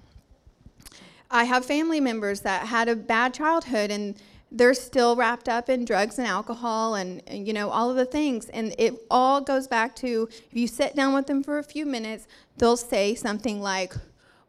I 1.31 1.45
have 1.45 1.67
family 1.67 2.01
members 2.01 2.41
that 2.41 2.69
had 2.69 2.89
a 2.89 2.97
bad 2.97 3.35
childhood 3.35 3.91
and 3.91 4.17
they're 4.53 4.75
still 4.75 5.15
wrapped 5.17 5.49
up 5.49 5.69
in 5.69 5.85
drugs 5.85 6.19
and 6.19 6.27
alcohol 6.27 6.95
and, 6.95 7.23
and, 7.27 7.47
you 7.47 7.53
know 7.53 7.71
all 7.71 7.91
of 7.91 7.97
the 7.97 8.05
things. 8.05 8.49
And 8.49 8.75
it 8.79 8.95
all 9.11 9.41
goes 9.41 9.69
back 9.69 9.95
to 9.97 10.29
if 10.31 10.57
you 10.57 10.67
sit 10.67 10.97
down 10.97 11.15
with 11.15 11.27
them 11.27 11.43
for 11.43 11.59
a 11.59 11.63
few 11.63 11.87
minutes 11.87 12.27
they'll 12.57 12.77
say 12.77 13.15
something 13.15 13.61
like 13.61 13.95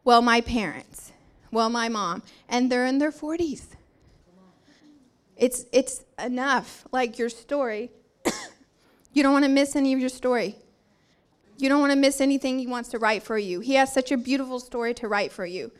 well 0.03 0.21
my 0.21 0.41
parents. 0.41 1.11
Well 1.51 1.69
my 1.69 1.89
mom. 1.89 2.23
And 2.49 2.71
they're 2.71 2.85
in 2.85 2.97
their 2.97 3.11
40s 3.11 3.75
it's 5.41 5.65
it's 5.73 6.05
enough. 6.23 6.85
Like 6.91 7.17
your 7.17 7.29
story 7.29 7.89
you 9.13 9.23
don't 9.23 9.33
want 9.33 9.43
to 9.43 9.49
miss 9.49 9.75
any 9.75 9.91
of 9.91 9.99
your 9.99 10.09
story. 10.09 10.55
You 11.57 11.67
don't 11.67 11.81
want 11.81 11.91
to 11.91 11.97
miss 11.97 12.21
anything 12.21 12.59
he 12.59 12.67
wants 12.67 12.89
to 12.89 12.99
write 12.99 13.23
for 13.23 13.37
you. 13.37 13.59
He 13.59 13.73
has 13.75 13.93
such 13.93 14.11
a 14.11 14.17
beautiful 14.17 14.59
story 14.59 14.93
to 14.95 15.07
write 15.07 15.31
for 15.31 15.45
you 15.45 15.71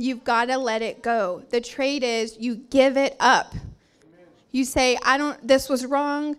You've 0.00 0.24
got 0.24 0.46
to 0.46 0.56
let 0.56 0.80
it 0.80 1.02
go. 1.02 1.42
The 1.50 1.60
trade 1.60 2.02
is 2.02 2.38
you 2.38 2.54
give 2.54 2.96
it 2.96 3.16
up. 3.20 3.54
You 4.50 4.64
say, 4.64 4.96
I 5.04 5.18
don't, 5.18 5.46
this 5.46 5.68
was 5.68 5.84
wrong. 5.84 6.36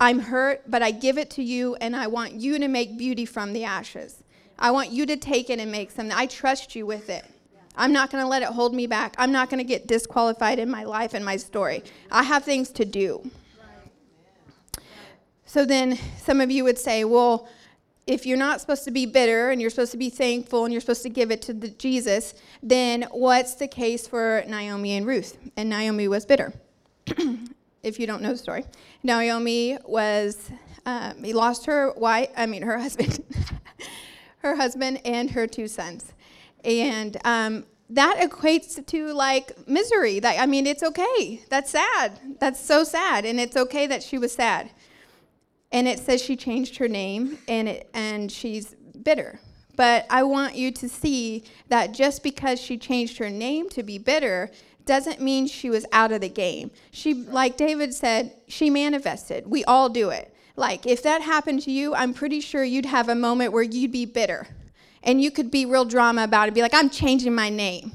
I'm 0.00 0.18
hurt, 0.18 0.62
but 0.66 0.80
I 0.80 0.92
give 0.92 1.18
it 1.18 1.28
to 1.32 1.42
you 1.42 1.74
and 1.74 1.94
I 1.94 2.06
want 2.06 2.32
you 2.32 2.58
to 2.58 2.68
make 2.68 2.96
beauty 2.96 3.26
from 3.26 3.52
the 3.52 3.64
ashes. 3.64 4.22
I 4.58 4.70
want 4.70 4.92
you 4.92 5.04
to 5.04 5.16
take 5.18 5.50
it 5.50 5.60
and 5.60 5.70
make 5.70 5.90
something. 5.90 6.16
I 6.16 6.24
trust 6.24 6.74
you 6.74 6.86
with 6.86 7.10
it. 7.10 7.26
I'm 7.76 7.92
not 7.92 8.10
going 8.10 8.24
to 8.24 8.28
let 8.28 8.40
it 8.40 8.48
hold 8.48 8.74
me 8.74 8.86
back. 8.86 9.14
I'm 9.18 9.30
not 9.30 9.50
going 9.50 9.58
to 9.58 9.64
get 9.64 9.86
disqualified 9.86 10.58
in 10.58 10.70
my 10.70 10.84
life 10.84 11.12
and 11.12 11.22
my 11.22 11.36
story. 11.36 11.84
I 12.10 12.22
have 12.22 12.44
things 12.44 12.70
to 12.70 12.86
do. 12.86 13.30
So 15.44 15.66
then 15.66 15.98
some 16.16 16.40
of 16.40 16.50
you 16.50 16.64
would 16.64 16.78
say, 16.78 17.04
well, 17.04 17.46
if 18.06 18.24
you're 18.24 18.38
not 18.38 18.60
supposed 18.60 18.84
to 18.84 18.90
be 18.90 19.04
bitter 19.04 19.50
and 19.50 19.60
you're 19.60 19.70
supposed 19.70 19.90
to 19.90 19.98
be 19.98 20.10
thankful 20.10 20.64
and 20.64 20.72
you're 20.72 20.80
supposed 20.80 21.02
to 21.02 21.08
give 21.08 21.30
it 21.30 21.42
to 21.42 21.52
the 21.52 21.68
Jesus, 21.70 22.34
then 22.62 23.02
what's 23.10 23.54
the 23.54 23.66
case 23.66 24.06
for 24.06 24.44
Naomi 24.46 24.96
and 24.96 25.06
Ruth? 25.06 25.36
And 25.56 25.68
Naomi 25.68 26.06
was 26.06 26.24
bitter. 26.24 26.52
if 27.82 27.98
you 27.98 28.06
don't 28.06 28.22
know 28.22 28.32
the 28.32 28.38
story, 28.38 28.64
Naomi 29.02 29.78
was 29.84 30.50
um, 30.84 31.24
he 31.24 31.32
lost 31.32 31.66
her 31.66 31.92
wife. 31.94 32.30
I 32.36 32.46
mean 32.46 32.62
her 32.62 32.78
husband, 32.86 33.18
her 34.38 34.54
husband 34.54 35.00
and 35.04 35.30
her 35.32 35.48
two 35.48 35.66
sons, 35.66 36.12
and 36.64 37.16
um, 37.24 37.66
that 37.90 38.18
equates 38.20 38.84
to 38.86 39.12
like 39.12 39.68
misery. 39.68 40.20
That 40.20 40.40
I 40.40 40.46
mean, 40.46 40.66
it's 40.66 40.84
okay. 40.84 41.42
That's 41.48 41.70
sad. 41.70 42.20
That's 42.38 42.64
so 42.64 42.84
sad, 42.84 43.24
and 43.24 43.40
it's 43.40 43.56
okay 43.56 43.88
that 43.88 44.04
she 44.04 44.16
was 44.16 44.32
sad 44.32 44.70
and 45.72 45.88
it 45.88 45.98
says 45.98 46.22
she 46.22 46.36
changed 46.36 46.76
her 46.78 46.88
name 46.88 47.38
and 47.48 47.68
it, 47.68 47.90
and 47.94 48.30
she's 48.30 48.74
bitter. 49.02 49.40
But 49.76 50.06
I 50.08 50.22
want 50.22 50.54
you 50.54 50.72
to 50.72 50.88
see 50.88 51.44
that 51.68 51.92
just 51.92 52.22
because 52.22 52.60
she 52.60 52.78
changed 52.78 53.18
her 53.18 53.28
name 53.30 53.68
to 53.70 53.82
be 53.82 53.98
bitter 53.98 54.50
doesn't 54.86 55.20
mean 55.20 55.46
she 55.46 55.68
was 55.68 55.84
out 55.92 56.12
of 56.12 56.20
the 56.20 56.28
game. 56.28 56.70
She 56.90 57.12
like 57.12 57.56
David 57.56 57.92
said, 57.92 58.32
she 58.48 58.70
manifested. 58.70 59.46
We 59.46 59.64
all 59.64 59.88
do 59.88 60.10
it. 60.10 60.32
Like 60.54 60.86
if 60.86 61.02
that 61.02 61.20
happened 61.20 61.62
to 61.62 61.70
you, 61.70 61.94
I'm 61.94 62.14
pretty 62.14 62.40
sure 62.40 62.64
you'd 62.64 62.86
have 62.86 63.08
a 63.08 63.14
moment 63.14 63.52
where 63.52 63.62
you'd 63.62 63.92
be 63.92 64.06
bitter. 64.06 64.46
And 65.02 65.20
you 65.20 65.30
could 65.30 65.50
be 65.50 65.66
real 65.66 65.84
drama 65.84 66.24
about 66.24 66.48
it, 66.48 66.54
be 66.54 66.62
like, 66.62 66.74
I'm 66.74 66.90
changing 66.90 67.34
my 67.34 67.48
name. 67.48 67.92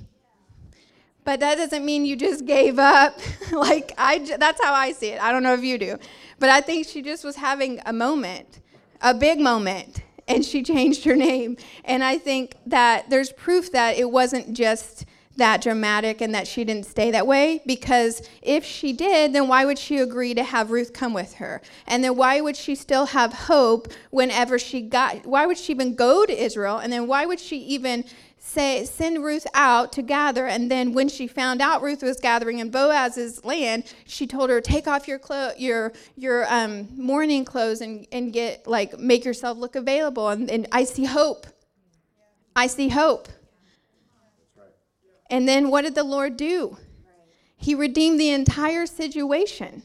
But 1.24 1.40
that 1.42 1.56
doesn't 1.56 1.84
mean 1.86 2.06
you 2.06 2.16
just 2.16 2.46
gave 2.46 2.80
up. 2.80 3.20
like 3.52 3.94
I 3.98 4.20
that's 4.20 4.62
how 4.64 4.74
I 4.74 4.92
see 4.92 5.10
it. 5.10 5.22
I 5.22 5.32
don't 5.32 5.44
know 5.44 5.54
if 5.54 5.64
you 5.64 5.78
do. 5.78 5.98
But 6.42 6.50
I 6.50 6.60
think 6.60 6.88
she 6.88 7.04
just 7.04 7.24
was 7.24 7.36
having 7.36 7.80
a 7.86 7.94
moment, 7.94 8.62
a 9.00 9.14
big 9.14 9.40
moment, 9.40 10.02
and 10.28 10.44
she 10.44 10.64
changed 10.74 11.06
her 11.06 11.16
name. 11.16 11.56
And 11.86 12.04
I 12.04 12.18
think 12.18 12.56
that 12.66 13.12
there's 13.12 13.32
proof 13.32 13.72
that 13.74 13.96
it 14.00 14.10
wasn't 14.10 14.54
just 14.54 15.06
that 15.38 15.62
dramatic 15.62 16.22
and 16.22 16.36
that 16.36 16.48
she 16.48 16.64
didn't 16.64 16.86
stay 16.86 17.12
that 17.12 17.26
way 17.26 17.62
because 17.66 18.22
if 18.42 18.66
she 18.66 18.94
did, 18.94 19.34
then 19.34 19.48
why 19.48 19.66
would 19.66 19.80
she 19.80 19.98
agree 19.98 20.34
to 20.34 20.44
have 20.44 20.72
Ruth 20.72 20.94
come 20.94 21.14
with 21.14 21.36
her? 21.36 21.62
And 21.88 22.04
then 22.04 22.16
why 22.16 22.42
would 22.42 22.58
she 22.58 22.76
still 22.76 23.08
have 23.08 23.34
hope 23.34 23.88
whenever 24.10 24.60
she 24.60 24.82
got, 24.82 25.26
why 25.26 25.46
would 25.46 25.58
she 25.58 25.74
even 25.74 25.96
go 25.96 26.26
to 26.26 26.44
Israel? 26.44 26.78
And 26.78 26.92
then 26.92 27.08
why 27.08 27.26
would 27.26 27.40
she 27.40 27.58
even 27.58 28.04
say 28.44 28.84
send 28.86 29.24
Ruth 29.24 29.46
out 29.54 29.92
to 29.94 30.02
gather 30.02 30.48
and 30.48 30.70
then 30.70 30.94
when 30.94 31.08
she 31.08 31.28
found 31.28 31.62
out 31.62 31.84
Ruth 31.84 32.02
was 32.02 32.20
gathering 32.20 32.58
in 32.58 32.72
Boaz's 32.72 33.46
land 33.46 33.84
she 34.06 34.26
told 34.26 34.50
her 34.50 34.60
take 34.60 34.88
off 34.88 35.08
your 35.08 35.20
clo- 35.20 35.52
your 35.58 35.94
your 36.18 36.52
um, 36.52 36.88
mourning 36.98 37.46
clothes 37.46 37.82
and, 37.82 38.08
and 38.12 38.34
get 38.34 38.66
like 38.66 38.98
make 38.98 39.24
yourself 39.26 39.60
look 39.60 39.76
available 39.76 40.30
and, 40.30 40.50
and 40.50 40.68
I 40.72 40.86
see 40.86 41.06
hope 41.06 41.46
I 42.56 42.66
see 42.66 42.90
hope 42.90 43.30
and 45.32 45.48
then 45.48 45.72
what 45.72 45.82
did 45.82 45.96
the 45.96 46.04
Lord 46.04 46.38
do 46.38 46.78
he 47.58 47.74
redeemed 47.74 48.20
the 48.20 48.30
entire 48.30 48.86
situation 48.86 49.82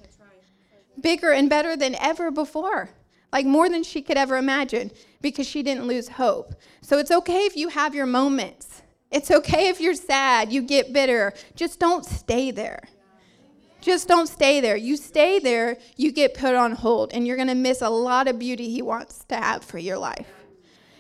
bigger 1.01 1.33
and 1.33 1.49
better 1.49 1.77
than 1.77 1.95
ever 1.95 2.31
before 2.31 2.91
like 3.33 3.47
more 3.47 3.69
than 3.69 3.83
she 3.83 4.03
could 4.03 4.17
ever 4.17 4.37
imagine 4.37 4.91
because 5.21 5.47
she 5.47 5.63
didn't 5.63 5.87
lose 5.87 6.09
hope. 6.09 6.55
So 6.81 6.99
it's 6.99 7.11
okay 7.11 7.45
if 7.45 7.57
you 7.57 7.69
have 7.69 7.95
your 7.95 8.07
moments. 8.07 8.83
It's 9.11 9.31
okay 9.31 9.69
if 9.69 9.81
you're 9.81 9.95
sad, 9.95 10.53
you 10.53 10.63
get 10.63 10.93
bitter. 10.93 11.33
Just 11.55 11.79
don't 11.79 12.05
stay 12.05 12.51
there. 12.51 12.83
Just 13.81 14.09
don't 14.09 14.27
stay 14.27 14.61
there. 14.61 14.77
You 14.77 14.97
stay 14.97 15.39
there, 15.39 15.77
you 15.97 16.13
get 16.13 16.35
put 16.35 16.55
on 16.55 16.73
hold, 16.73 17.13
and 17.13 17.27
you're 17.27 17.37
going 17.37 17.49
to 17.49 17.55
miss 17.55 17.83
a 17.83 17.91
lot 17.91 18.27
of 18.27 18.39
beauty 18.39 18.71
He 18.71 18.83
wants 18.83 19.25
to 19.27 19.37
have 19.37 19.63
for 19.63 19.79
your 19.79 19.99
life. 19.99 20.29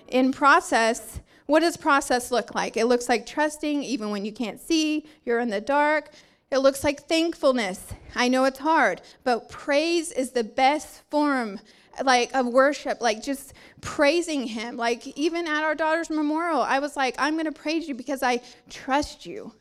In 0.09 0.30
process, 0.30 1.20
what 1.46 1.61
does 1.61 1.76
process 1.76 2.30
look 2.30 2.54
like? 2.54 2.76
It 2.76 2.87
looks 2.87 3.09
like 3.09 3.26
trusting 3.26 3.82
even 3.82 4.11
when 4.11 4.24
you 4.24 4.32
can't 4.32 4.61
see, 4.61 5.06
you're 5.24 5.40
in 5.40 5.50
the 5.50 5.61
dark. 5.61 6.11
It 6.50 6.59
looks 6.59 6.85
like 6.85 7.09
thankfulness. 7.09 7.87
I 8.14 8.28
know 8.28 8.44
it's 8.44 8.59
hard, 8.59 9.00
but 9.24 9.48
praise 9.48 10.12
is 10.12 10.30
the 10.30 10.44
best 10.44 11.02
form 11.11 11.61
like 12.04 12.35
of 12.35 12.46
worship, 12.46 13.00
like 13.00 13.22
just 13.22 13.54
praising 13.80 14.46
him. 14.46 14.76
Like 14.76 15.06
even 15.16 15.46
at 15.48 15.64
our 15.64 15.74
daughter's 15.74 16.11
memorial, 16.11 16.61
I 16.61 16.78
was 16.78 16.96
like, 16.96 17.14
I'm 17.18 17.35
going 17.35 17.46
to 17.46 17.52
praise 17.52 17.88
you 17.88 17.94
because 17.94 18.22
I 18.22 18.40
trust 18.68 19.26
you. 19.26 19.52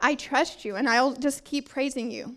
I 0.00 0.14
trust 0.14 0.64
you, 0.64 0.76
and 0.76 0.88
I'll 0.88 1.14
just 1.14 1.44
keep 1.44 1.68
praising 1.68 2.10
you. 2.12 2.36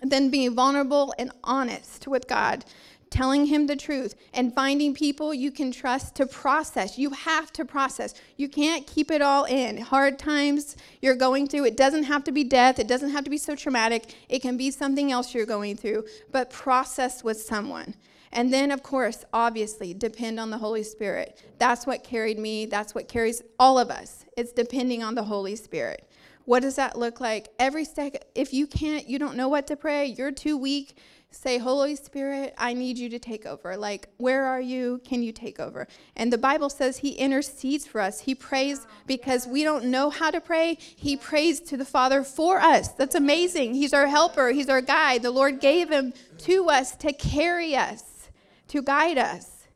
Then 0.00 0.30
being 0.30 0.54
vulnerable 0.54 1.14
and 1.18 1.30
honest 1.44 2.08
with 2.08 2.26
God 2.26 2.64
telling 3.12 3.46
him 3.46 3.66
the 3.66 3.76
truth, 3.76 4.14
and 4.32 4.54
finding 4.54 4.94
people 4.94 5.32
you 5.32 5.52
can 5.52 5.70
trust 5.70 6.16
to 6.16 6.26
process. 6.26 6.98
You 6.98 7.10
have 7.10 7.52
to 7.52 7.64
process. 7.64 8.14
You 8.36 8.48
can't 8.48 8.86
keep 8.86 9.10
it 9.10 9.22
all 9.22 9.44
in. 9.44 9.76
Hard 9.76 10.18
times 10.18 10.76
you're 11.00 11.14
going 11.14 11.46
through, 11.46 11.66
it 11.66 11.76
doesn't 11.76 12.04
have 12.04 12.24
to 12.24 12.32
be 12.32 12.42
death, 12.42 12.78
it 12.78 12.88
doesn't 12.88 13.10
have 13.10 13.24
to 13.24 13.30
be 13.30 13.38
so 13.38 13.54
traumatic. 13.54 14.14
It 14.28 14.40
can 14.40 14.56
be 14.56 14.70
something 14.70 15.12
else 15.12 15.34
you're 15.34 15.46
going 15.46 15.76
through, 15.76 16.04
but 16.32 16.50
process 16.50 17.22
with 17.22 17.40
someone. 17.40 17.94
And 18.32 18.50
then, 18.50 18.70
of 18.70 18.82
course, 18.82 19.26
obviously, 19.32 19.92
depend 19.92 20.40
on 20.40 20.48
the 20.48 20.56
Holy 20.56 20.82
Spirit. 20.82 21.38
That's 21.58 21.86
what 21.86 22.02
carried 22.02 22.38
me. 22.38 22.64
That's 22.64 22.94
what 22.94 23.06
carries 23.06 23.42
all 23.58 23.78
of 23.78 23.90
us. 23.90 24.24
It's 24.38 24.52
depending 24.52 25.02
on 25.02 25.14
the 25.14 25.24
Holy 25.24 25.54
Spirit. 25.54 26.08
What 26.44 26.62
does 26.62 26.76
that 26.76 26.98
look 26.98 27.20
like? 27.20 27.48
Every 27.58 27.84
step, 27.84 28.24
if 28.34 28.52
you 28.52 28.66
can't, 28.66 29.06
you 29.06 29.18
don't 29.18 29.36
know 29.36 29.48
what 29.48 29.66
to 29.68 29.76
pray, 29.76 30.06
you're 30.06 30.32
too 30.32 30.56
weak, 30.56 30.96
say, 31.34 31.58
Holy 31.58 31.96
Spirit, 31.96 32.54
I 32.58 32.74
need 32.74 32.98
you 32.98 33.08
to 33.10 33.18
take 33.18 33.46
over. 33.46 33.76
Like, 33.76 34.08
where 34.18 34.44
are 34.44 34.60
you? 34.60 35.00
Can 35.04 35.22
you 35.22 35.32
take 35.32 35.58
over? 35.58 35.88
And 36.16 36.32
the 36.32 36.38
Bible 36.38 36.70
says 36.70 36.98
He 36.98 37.10
intercedes 37.12 37.86
for 37.86 38.00
us. 38.00 38.20
He 38.20 38.34
prays 38.34 38.86
because 39.06 39.46
we 39.46 39.62
don't 39.64 39.86
know 39.86 40.10
how 40.10 40.30
to 40.30 40.40
pray. 40.40 40.76
He 40.78 41.16
prays 41.16 41.60
to 41.60 41.76
the 41.76 41.84
Father 41.84 42.22
for 42.22 42.60
us. 42.60 42.88
That's 42.88 43.14
amazing. 43.14 43.74
He's 43.74 43.92
our 43.92 44.06
helper, 44.06 44.50
He's 44.50 44.68
our 44.68 44.80
guide. 44.80 45.22
The 45.22 45.30
Lord 45.30 45.60
gave 45.60 45.90
Him 45.90 46.12
to 46.38 46.68
us 46.68 46.94
to 46.96 47.12
carry 47.12 47.74
us, 47.74 48.28
to 48.68 48.82
guide 48.82 49.18
us. 49.18 49.68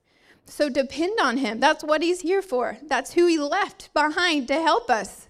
So 0.45 0.69
depend 0.69 1.19
on 1.21 1.38
Him. 1.38 1.59
That's 1.59 1.83
what 1.83 2.03
He's 2.03 2.21
here 2.21 2.42
for. 2.42 2.79
That's 2.87 3.14
who 3.14 3.27
He 3.27 3.38
left 3.38 3.92
behind 3.95 4.49
to 4.49 4.55
help 4.55 4.90
us. 4.90 5.29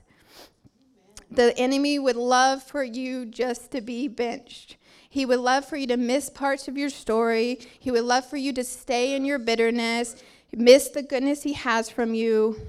The 1.31 1.57
enemy 1.59 1.99
would 1.99 2.17
love 2.17 2.62
for 2.62 2.85
you 2.85 3.27
just 3.27 3.71
to 3.73 3.81
be 3.81 4.09
benched 4.09 4.77
He 5.16 5.24
would 5.24 5.40
love 5.40 5.64
for 5.64 5.79
you 5.79 5.87
to 5.87 5.96
miss 5.96 6.29
parts 6.29 6.68
of 6.68 6.76
your 6.76 6.90
story. 6.90 7.59
He 7.81 7.90
would 7.90 8.05
love 8.05 8.26
for 8.26 8.37
you 8.37 8.52
to 8.52 8.62
stay 8.62 9.16
in 9.16 9.24
your 9.24 9.38
bitterness, 9.38 10.14
miss 10.52 10.90
the 10.90 11.02
goodness 11.02 11.42
He 11.42 11.55
has 11.55 11.88
from 11.88 12.12
you, 12.12 12.61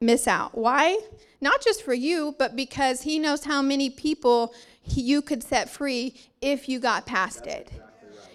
miss 0.00 0.26
out. 0.26 0.56
Why? 0.56 0.98
Not 1.42 1.62
just 1.62 1.82
for 1.82 1.92
you, 1.92 2.34
but 2.38 2.56
because 2.56 3.02
He 3.02 3.18
knows 3.18 3.44
how 3.44 3.60
many 3.60 3.90
people 3.90 4.54
you 4.86 5.20
could 5.20 5.42
set 5.42 5.68
free 5.68 6.14
if 6.40 6.66
you 6.66 6.80
got 6.80 7.04
past 7.04 7.46
it. 7.46 7.70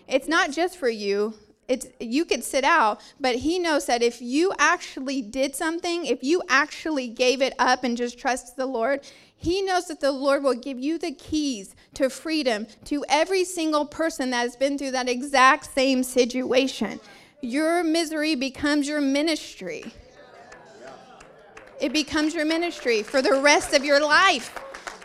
It's 0.08 0.28
not 0.28 0.52
just 0.52 0.78
for 0.78 0.90
you. 0.90 1.34
It's 1.68 1.88
you 2.00 2.26
could 2.26 2.44
sit 2.44 2.64
out, 2.64 3.02
but 3.20 3.36
he 3.38 3.60
knows 3.60 3.88
that 3.88 4.02
if 4.02 4.22
you 4.22 4.54
actually 4.58 5.22
did 5.22 5.54
something, 5.54 6.06
if 6.06 6.24
you 6.24 6.42
actually 6.48 7.10
gave 7.10 7.42
it 7.42 7.54
up 7.60 7.84
and 7.84 7.98
just 7.98 8.18
trust 8.18 8.56
the 8.56 8.66
Lord, 8.66 9.02
he 9.38 9.62
knows 9.62 9.88
that 9.88 10.02
the 10.02 10.12
Lord 10.12 10.44
will 10.44 10.56
give 10.56 10.80
you 10.80 10.98
the 10.98 11.12
keys 11.12 11.76
to 11.94 12.10
freedom 12.10 12.68
to 12.86 13.06
every 13.08 13.44
single 13.44 13.86
person 13.86 14.32
that 14.32 14.42
has 14.42 14.56
been 14.56 14.78
through 14.78 14.92
that 14.92 15.08
exact 15.08 15.74
same 15.74 16.04
situation. 16.04 17.00
Your 17.42 17.84
misery 17.84 18.34
becomes 18.34 18.88
your 18.88 19.00
ministry. 19.00 19.94
It 21.80 21.94
becomes 21.94 22.34
your 22.34 22.46
ministry 22.46 23.04
for 23.04 23.22
the 23.22 23.40
rest 23.40 23.76
of 23.76 23.86
your 23.86 24.04
life. 24.04 24.50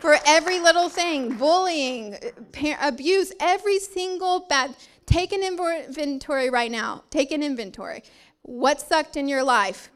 For 0.01 0.17
every 0.27 0.59
little 0.59 0.89
thing, 0.89 1.37
bullying, 1.37 2.17
abuse, 2.81 3.33
every 3.39 3.79
single 3.79 4.41
bad. 4.49 4.75
Take 5.07 5.33
an 5.33 5.45
inventory 5.45 6.51
right 6.51 6.71
now. 6.71 7.05
Take 7.11 7.31
an 7.31 7.43
inventory. 7.43 8.03
What 8.41 8.81
sucked 8.81 9.17
in 9.17 9.29
your 9.29 9.45
life? 9.45 9.92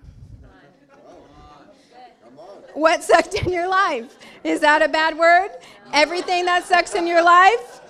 What 2.77 3.03
sucked 3.03 3.33
in 3.33 3.51
your 3.51 3.67
life? 3.67 4.15
Is 4.45 4.61
that 4.61 4.83
a 4.83 4.89
bad 4.89 5.17
word? 5.17 5.49
Everything 5.95 6.45
that 6.45 6.67
sucks 6.67 6.95
in 6.95 7.07
your 7.07 7.23
life? 7.23 7.81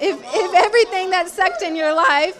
If, 0.00 0.18
if 0.18 0.54
everything 0.54 1.10
that 1.10 1.28
sucked 1.28 1.60
in 1.60 1.76
your 1.76 1.94
life, 1.94 2.36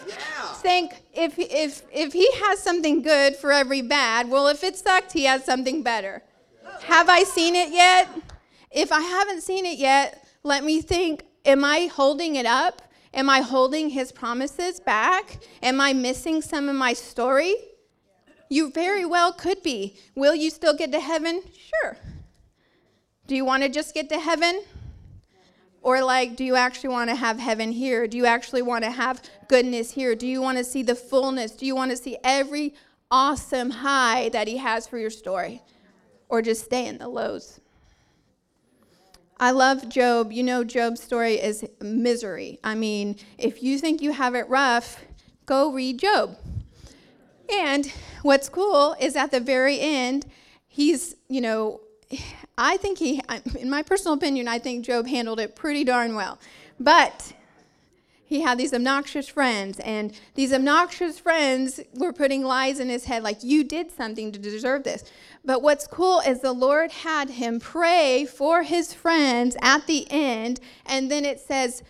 think 0.62 0.94
if, 1.12 1.38
if, 1.38 1.82
if 1.92 2.14
he 2.14 2.26
has 2.36 2.60
something 2.60 3.02
good 3.02 3.36
for 3.36 3.52
every 3.52 3.82
bad, 3.82 4.30
well, 4.30 4.48
if 4.48 4.64
it 4.64 4.78
sucked, 4.78 5.12
he 5.12 5.24
has 5.24 5.44
something 5.44 5.82
better. 5.82 6.22
Have 6.84 7.10
I 7.10 7.22
seen 7.24 7.54
it 7.54 7.70
yet? 7.70 8.08
If 8.70 8.90
I 8.90 9.02
haven't 9.02 9.42
seen 9.42 9.66
it 9.66 9.78
yet, 9.78 10.26
let 10.42 10.64
me 10.64 10.80
think 10.80 11.22
am 11.44 11.66
I 11.66 11.90
holding 11.92 12.36
it 12.36 12.46
up? 12.46 12.80
Am 13.12 13.28
I 13.28 13.42
holding 13.42 13.90
his 13.90 14.10
promises 14.10 14.80
back? 14.80 15.36
Am 15.62 15.82
I 15.82 15.92
missing 15.92 16.40
some 16.40 16.70
of 16.70 16.76
my 16.76 16.94
story? 16.94 17.56
You 18.48 18.70
very 18.70 19.04
well 19.04 19.32
could 19.32 19.62
be. 19.62 19.96
Will 20.14 20.34
you 20.34 20.50
still 20.50 20.76
get 20.76 20.92
to 20.92 21.00
heaven? 21.00 21.42
Sure. 21.82 21.96
Do 23.26 23.34
you 23.34 23.44
want 23.44 23.62
to 23.64 23.68
just 23.68 23.94
get 23.94 24.08
to 24.10 24.18
heaven? 24.18 24.62
Or, 25.82 26.02
like, 26.02 26.36
do 26.36 26.44
you 26.44 26.56
actually 26.56 26.90
want 26.90 27.10
to 27.10 27.16
have 27.16 27.38
heaven 27.38 27.70
here? 27.70 28.06
Do 28.06 28.16
you 28.16 28.26
actually 28.26 28.62
want 28.62 28.84
to 28.84 28.90
have 28.90 29.22
goodness 29.48 29.92
here? 29.92 30.14
Do 30.14 30.26
you 30.26 30.40
want 30.42 30.58
to 30.58 30.64
see 30.64 30.82
the 30.82 30.96
fullness? 30.96 31.52
Do 31.52 31.66
you 31.66 31.76
want 31.76 31.90
to 31.92 31.96
see 31.96 32.16
every 32.24 32.74
awesome 33.10 33.70
high 33.70 34.28
that 34.30 34.48
He 34.48 34.56
has 34.56 34.86
for 34.86 34.98
your 34.98 35.10
story? 35.10 35.62
Or 36.28 36.42
just 36.42 36.64
stay 36.64 36.86
in 36.86 36.98
the 36.98 37.08
lows? 37.08 37.60
I 39.38 39.50
love 39.50 39.88
Job. 39.88 40.32
You 40.32 40.42
know, 40.42 40.64
Job's 40.64 41.02
story 41.02 41.34
is 41.34 41.64
misery. 41.80 42.58
I 42.64 42.74
mean, 42.74 43.16
if 43.38 43.62
you 43.62 43.78
think 43.78 44.02
you 44.02 44.12
have 44.12 44.34
it 44.34 44.48
rough, 44.48 45.04
go 45.44 45.72
read 45.72 45.98
Job. 45.98 46.36
And 47.52 47.92
what's 48.22 48.48
cool 48.48 48.96
is 49.00 49.16
at 49.16 49.30
the 49.30 49.40
very 49.40 49.80
end, 49.80 50.26
he's, 50.68 51.16
you 51.28 51.40
know, 51.40 51.80
I 52.58 52.76
think 52.76 52.98
he, 52.98 53.20
in 53.58 53.68
my 53.68 53.82
personal 53.82 54.14
opinion, 54.14 54.48
I 54.48 54.58
think 54.58 54.84
Job 54.84 55.06
handled 55.06 55.40
it 55.40 55.56
pretty 55.56 55.84
darn 55.84 56.14
well. 56.14 56.38
But 56.78 57.32
he 58.24 58.40
had 58.40 58.58
these 58.58 58.74
obnoxious 58.74 59.28
friends, 59.28 59.78
and 59.80 60.12
these 60.34 60.52
obnoxious 60.52 61.18
friends 61.18 61.78
were 61.94 62.12
putting 62.12 62.42
lies 62.42 62.80
in 62.80 62.88
his 62.88 63.04
head, 63.04 63.22
like, 63.22 63.44
you 63.44 63.62
did 63.62 63.92
something 63.92 64.32
to 64.32 64.38
deserve 64.38 64.82
this. 64.82 65.04
But 65.44 65.62
what's 65.62 65.86
cool 65.86 66.20
is 66.20 66.40
the 66.40 66.52
Lord 66.52 66.90
had 66.90 67.30
him 67.30 67.60
pray 67.60 68.24
for 68.24 68.64
his 68.64 68.92
friends 68.92 69.56
at 69.62 69.86
the 69.86 70.10
end, 70.10 70.58
and 70.84 71.08
then 71.08 71.24
it 71.24 71.38
says, 71.38 71.84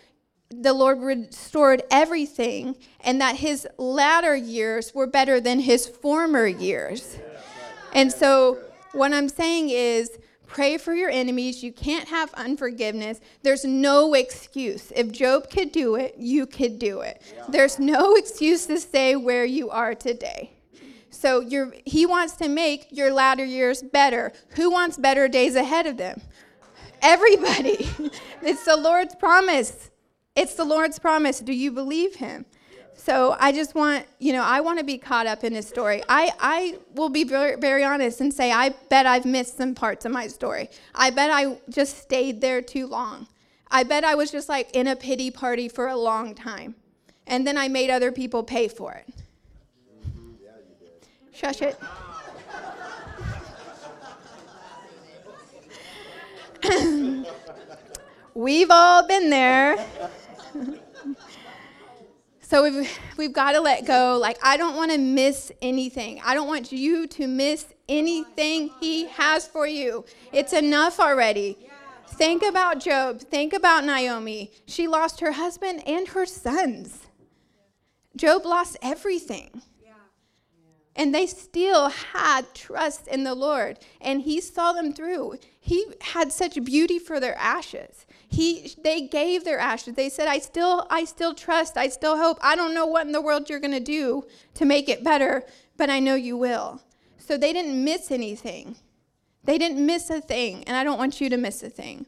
the 0.51 0.73
Lord 0.73 1.01
restored 1.01 1.83
everything, 1.91 2.77
and 3.01 3.21
that 3.21 3.37
his 3.37 3.67
latter 3.79 4.37
years 4.37 4.95
were 4.95 5.07
better 5.07 5.41
than 5.41 5.61
his 5.61 5.87
former 5.87 6.47
years. 6.47 7.19
And 7.93 8.13
so, 8.13 8.59
what 8.93 9.13
I'm 9.13 9.29
saying 9.29 9.71
is, 9.71 10.11
pray 10.47 10.79
for 10.79 10.95
your 10.95 11.11
enemies. 11.11 11.63
You 11.63 11.73
can't 11.73 12.09
have 12.09 12.33
unforgiveness. 12.35 13.21
There's 13.43 13.65
no 13.65 14.15
excuse. 14.15 14.93
If 14.95 15.11
Job 15.13 15.51
could 15.51 15.73
do 15.73 15.97
it, 15.97 16.15
you 16.17 16.47
could 16.47 16.79
do 16.79 17.01
it. 17.01 17.23
There's 17.49 17.79
no 17.79 18.15
excuse 18.17 18.67
to 18.67 18.79
stay 18.79 19.17
where 19.17 19.45
you 19.45 19.71
are 19.71 19.95
today. 19.95 20.53
So 21.11 21.41
he 21.85 22.05
wants 22.07 22.35
to 22.37 22.49
make 22.49 22.89
your 22.91 23.11
latter 23.13 23.45
years 23.45 23.83
better. 23.83 24.33
Who 24.51 24.71
wants 24.71 24.99
better 24.99 25.29
days 25.29 25.57
ahead 25.57 25.87
of 25.87 25.97
them? 25.97 26.21
Everybody. 27.01 27.89
it's 28.43 28.65
the 28.65 28.77
Lord's 28.77 29.15
promise. 29.15 29.91
It's 30.37 30.55
the 30.55 30.65
Lord's 30.65 30.99
promise. 30.99 31.41
Do 31.41 31.53
you 31.53 31.73
believe 31.73 32.17
him? 32.17 32.45
So 32.95 33.37
I 33.39 33.53
just 33.53 33.75
want, 33.75 34.07
you 34.19 34.33
know, 34.33 34.43
I 34.43 34.61
want 34.61 34.79
to 34.79 34.85
be 34.85 34.99
caught 34.99 35.27
up 35.27 35.45
in 35.45 35.55
his 35.55 35.67
story. 35.67 36.03
I, 36.09 36.33
I 36.41 36.79
will 36.95 37.09
be 37.09 37.25
very, 37.25 37.57
very 37.57 37.85
honest 37.85 38.21
and 38.21 38.33
say, 38.33 38.53
I 38.53 38.71
bet 38.91 39.07
I've 39.07 39.25
missed 39.25 39.57
some 39.57 39.75
parts 39.75 40.05
of 40.05 40.13
my 40.13 40.27
story. 40.27 40.71
I 40.95 41.11
bet 41.11 41.31
I 41.31 41.59
just 41.69 41.99
stayed 41.99 42.41
there 42.41 42.63
too 42.63 42.87
long. 42.87 43.29
I 43.71 43.83
bet 43.83 44.05
I 44.05 44.15
was 44.15 44.31
just 44.31 44.49
like 44.49 44.71
in 44.75 44.87
a 44.87 44.97
pity 44.97 45.31
party 45.31 45.69
for 45.69 45.89
a 45.89 45.97
long 45.97 46.35
time. 46.35 46.75
And 47.27 47.47
then 47.47 47.59
I 47.59 47.69
made 47.69 47.91
other 47.91 48.13
people 48.13 48.43
pay 48.43 48.69
for 48.69 48.93
it. 48.93 49.15
Shush 51.33 51.61
it. 51.63 51.79
We've 58.35 58.71
all 58.71 59.07
been 59.07 59.31
there. 59.31 59.77
so 62.41 62.63
we've, 62.63 62.99
we've 63.17 63.33
got 63.33 63.53
to 63.53 63.61
let 63.61 63.87
go. 63.87 64.19
Like, 64.21 64.39
I 64.43 64.57
don't 64.57 64.77
want 64.77 64.93
to 64.93 64.99
miss 64.99 65.53
anything. 65.63 66.21
I 66.25 66.35
don't 66.35 66.47
want 66.47 66.73
you 66.73 67.07
to 67.09 67.27
miss 67.27 67.67
anything 67.89 68.71
He 68.81 69.07
has 69.09 69.47
for 69.47 69.67
you. 69.67 70.05
It's 70.33 70.53
enough 70.53 71.01
already. 71.01 71.59
Think 72.09 72.43
about 72.43 72.81
Job. 72.81 73.21
Think 73.21 73.53
about 73.53 73.85
Naomi. 73.85 74.51
She 74.67 74.89
lost 74.89 75.21
her 75.21 75.33
husband 75.33 75.83
and 75.87 76.09
her 76.09 76.25
sons. 76.25 77.07
Job 78.17 78.47
lost 78.47 78.79
everything. 78.81 79.63
And 80.99 81.15
they 81.15 81.27
still 81.27 81.91
had 81.91 82.55
trust 82.55 83.07
in 83.07 83.25
the 83.25 83.35
Lord. 83.35 83.79
And 84.01 84.23
he 84.23 84.41
saw 84.41 84.73
them 84.73 84.95
through. 84.95 85.39
He 85.61 85.85
had 86.01 86.33
such 86.33 86.65
beauty 86.65 86.99
for 86.99 87.21
their 87.21 87.37
ashes. 87.37 88.06
He 88.29 88.75
they 88.83 89.03
gave 89.03 89.45
their 89.45 89.59
ashes. 89.59 89.95
They 89.95 90.09
said, 90.09 90.29
I 90.29 90.39
still, 90.39 90.87
I 90.91 91.05
still 91.05 91.35
trust, 91.35 91.77
I 91.77 91.89
still 91.89 92.17
hope. 92.17 92.39
I 92.41 92.57
don't 92.57 92.75
know 92.75 92.87
what 92.87 93.07
in 93.07 93.13
the 93.13 93.21
world 93.21 93.49
you're 93.49 93.61
gonna 93.61 93.81
do 93.81 94.25
to 94.55 94.65
make 94.65 94.89
it 94.89 95.05
better, 95.05 95.45
but 95.77 95.91
I 95.91 96.01
know 96.01 96.15
you 96.15 96.37
will. 96.37 96.83
So 97.19 97.37
they 97.37 97.53
didn't 97.53 97.83
miss 97.83 98.11
anything. 98.11 98.77
They 99.45 99.59
didn't 99.59 99.85
miss 99.85 100.11
a 100.11 100.21
thing, 100.21 100.65
and 100.65 100.77
I 100.77 100.83
don't 100.83 100.99
want 100.99 101.21
you 101.21 101.31
to 101.31 101.37
miss 101.37 101.63
a 101.63 101.71
thing. 101.71 102.07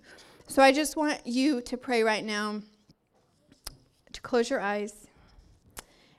So 0.48 0.62
I 0.62 0.72
just 0.72 0.96
want 0.96 1.24
you 1.24 1.60
to 1.60 1.76
pray 1.76 2.02
right 2.02 2.24
now, 2.24 2.62
to 4.12 4.20
close 4.20 4.50
your 4.50 4.60
eyes, 4.60 5.06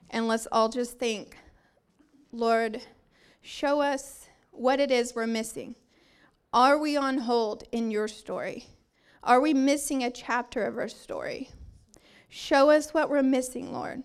and 0.08 0.26
let's 0.26 0.46
all 0.50 0.68
just 0.68 0.98
think 0.98 1.36
Lord, 2.32 2.80
show 3.42 3.80
us 3.80 4.28
what 4.52 4.78
it 4.78 4.92
is 4.92 5.14
we're 5.14 5.26
missing. 5.26 5.74
Are 6.52 6.78
we 6.78 6.96
on 6.96 7.18
hold 7.18 7.64
in 7.72 7.90
your 7.90 8.06
story? 8.06 8.66
Are 9.22 9.40
we 9.40 9.52
missing 9.52 10.02
a 10.02 10.10
chapter 10.10 10.64
of 10.64 10.78
our 10.78 10.88
story? 10.88 11.50
Show 12.28 12.70
us 12.70 12.94
what 12.94 13.10
we're 13.10 13.22
missing, 13.22 13.72
Lord. 13.72 14.02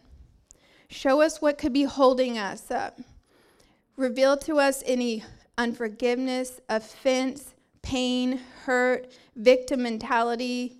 Show 0.89 1.21
us 1.21 1.41
what 1.41 1.57
could 1.57 1.71
be 1.71 1.83
holding 1.83 2.37
us 2.37 2.69
up. 2.69 2.99
Reveal 3.95 4.35
to 4.37 4.59
us 4.59 4.83
any 4.85 5.23
unforgiveness, 5.57 6.59
offense, 6.67 7.55
pain, 7.81 8.41
hurt, 8.65 9.07
victim 9.37 9.83
mentality. 9.83 10.79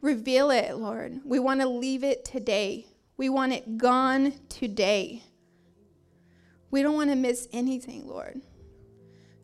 Reveal 0.00 0.50
it, 0.50 0.76
Lord. 0.76 1.20
We 1.24 1.40
want 1.40 1.60
to 1.60 1.68
leave 1.68 2.04
it 2.04 2.24
today. 2.24 2.86
We 3.16 3.28
want 3.28 3.52
it 3.52 3.78
gone 3.78 4.34
today. 4.48 5.24
We 6.70 6.82
don't 6.82 6.94
want 6.94 7.10
to 7.10 7.16
miss 7.16 7.48
anything, 7.52 8.06
Lord. 8.06 8.42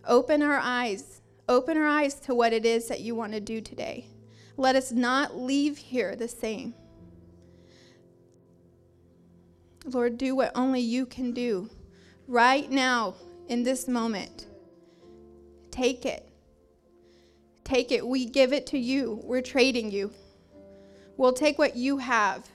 Open 0.06 0.42
our 0.42 0.58
eyes. 0.58 1.22
Open 1.48 1.76
our 1.76 1.86
eyes 1.86 2.14
to 2.20 2.34
what 2.34 2.52
it 2.52 2.64
is 2.64 2.86
that 2.88 3.00
you 3.00 3.16
want 3.16 3.32
to 3.32 3.40
do 3.40 3.60
today. 3.60 4.06
Let 4.62 4.76
us 4.76 4.92
not 4.92 5.36
leave 5.36 5.76
here 5.76 6.14
the 6.14 6.28
same. 6.28 6.74
Lord, 9.84 10.16
do 10.16 10.36
what 10.36 10.52
only 10.54 10.78
you 10.78 11.04
can 11.04 11.32
do 11.32 11.68
right 12.28 12.70
now 12.70 13.16
in 13.48 13.64
this 13.64 13.88
moment. 13.88 14.46
Take 15.72 16.06
it. 16.06 16.28
Take 17.64 17.90
it. 17.90 18.06
We 18.06 18.24
give 18.24 18.52
it 18.52 18.68
to 18.68 18.78
you. 18.78 19.20
We're 19.24 19.42
trading 19.42 19.90
you. 19.90 20.12
We'll 21.16 21.32
take 21.32 21.58
what 21.58 21.74
you 21.74 21.98
have. 21.98 22.48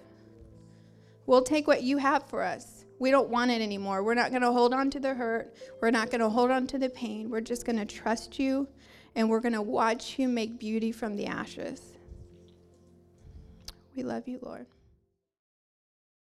We'll 1.25 1.43
take 1.43 1.67
what 1.67 1.83
you 1.83 1.97
have 1.97 2.29
for 2.29 2.41
us. 2.41 2.85
We 2.99 3.11
don't 3.11 3.27
want 3.27 3.51
it 3.51 3.61
anymore. 3.61 4.01
We're 4.01 4.13
not 4.13 4.29
going 4.29 4.43
to 4.43 4.53
hold 4.53 4.73
on 4.73 4.89
to 4.91 4.99
the 5.01 5.13
hurt. 5.13 5.53
We're 5.81 5.91
not 5.91 6.09
going 6.09 6.21
to 6.21 6.29
hold 6.29 6.51
on 6.51 6.67
to 6.67 6.77
the 6.77 6.89
pain. 6.89 7.29
We're 7.29 7.41
just 7.41 7.65
going 7.65 7.79
to 7.79 7.85
trust 7.85 8.39
you 8.39 8.69
and 9.13 9.29
we're 9.29 9.41
going 9.41 9.51
to 9.55 9.61
watch 9.61 10.17
you 10.17 10.29
make 10.29 10.57
beauty 10.57 10.93
from 10.93 11.17
the 11.17 11.25
ashes. 11.25 11.96
We 13.97 14.03
love 14.03 14.27
you, 14.27 14.37
Lord. 14.43 14.67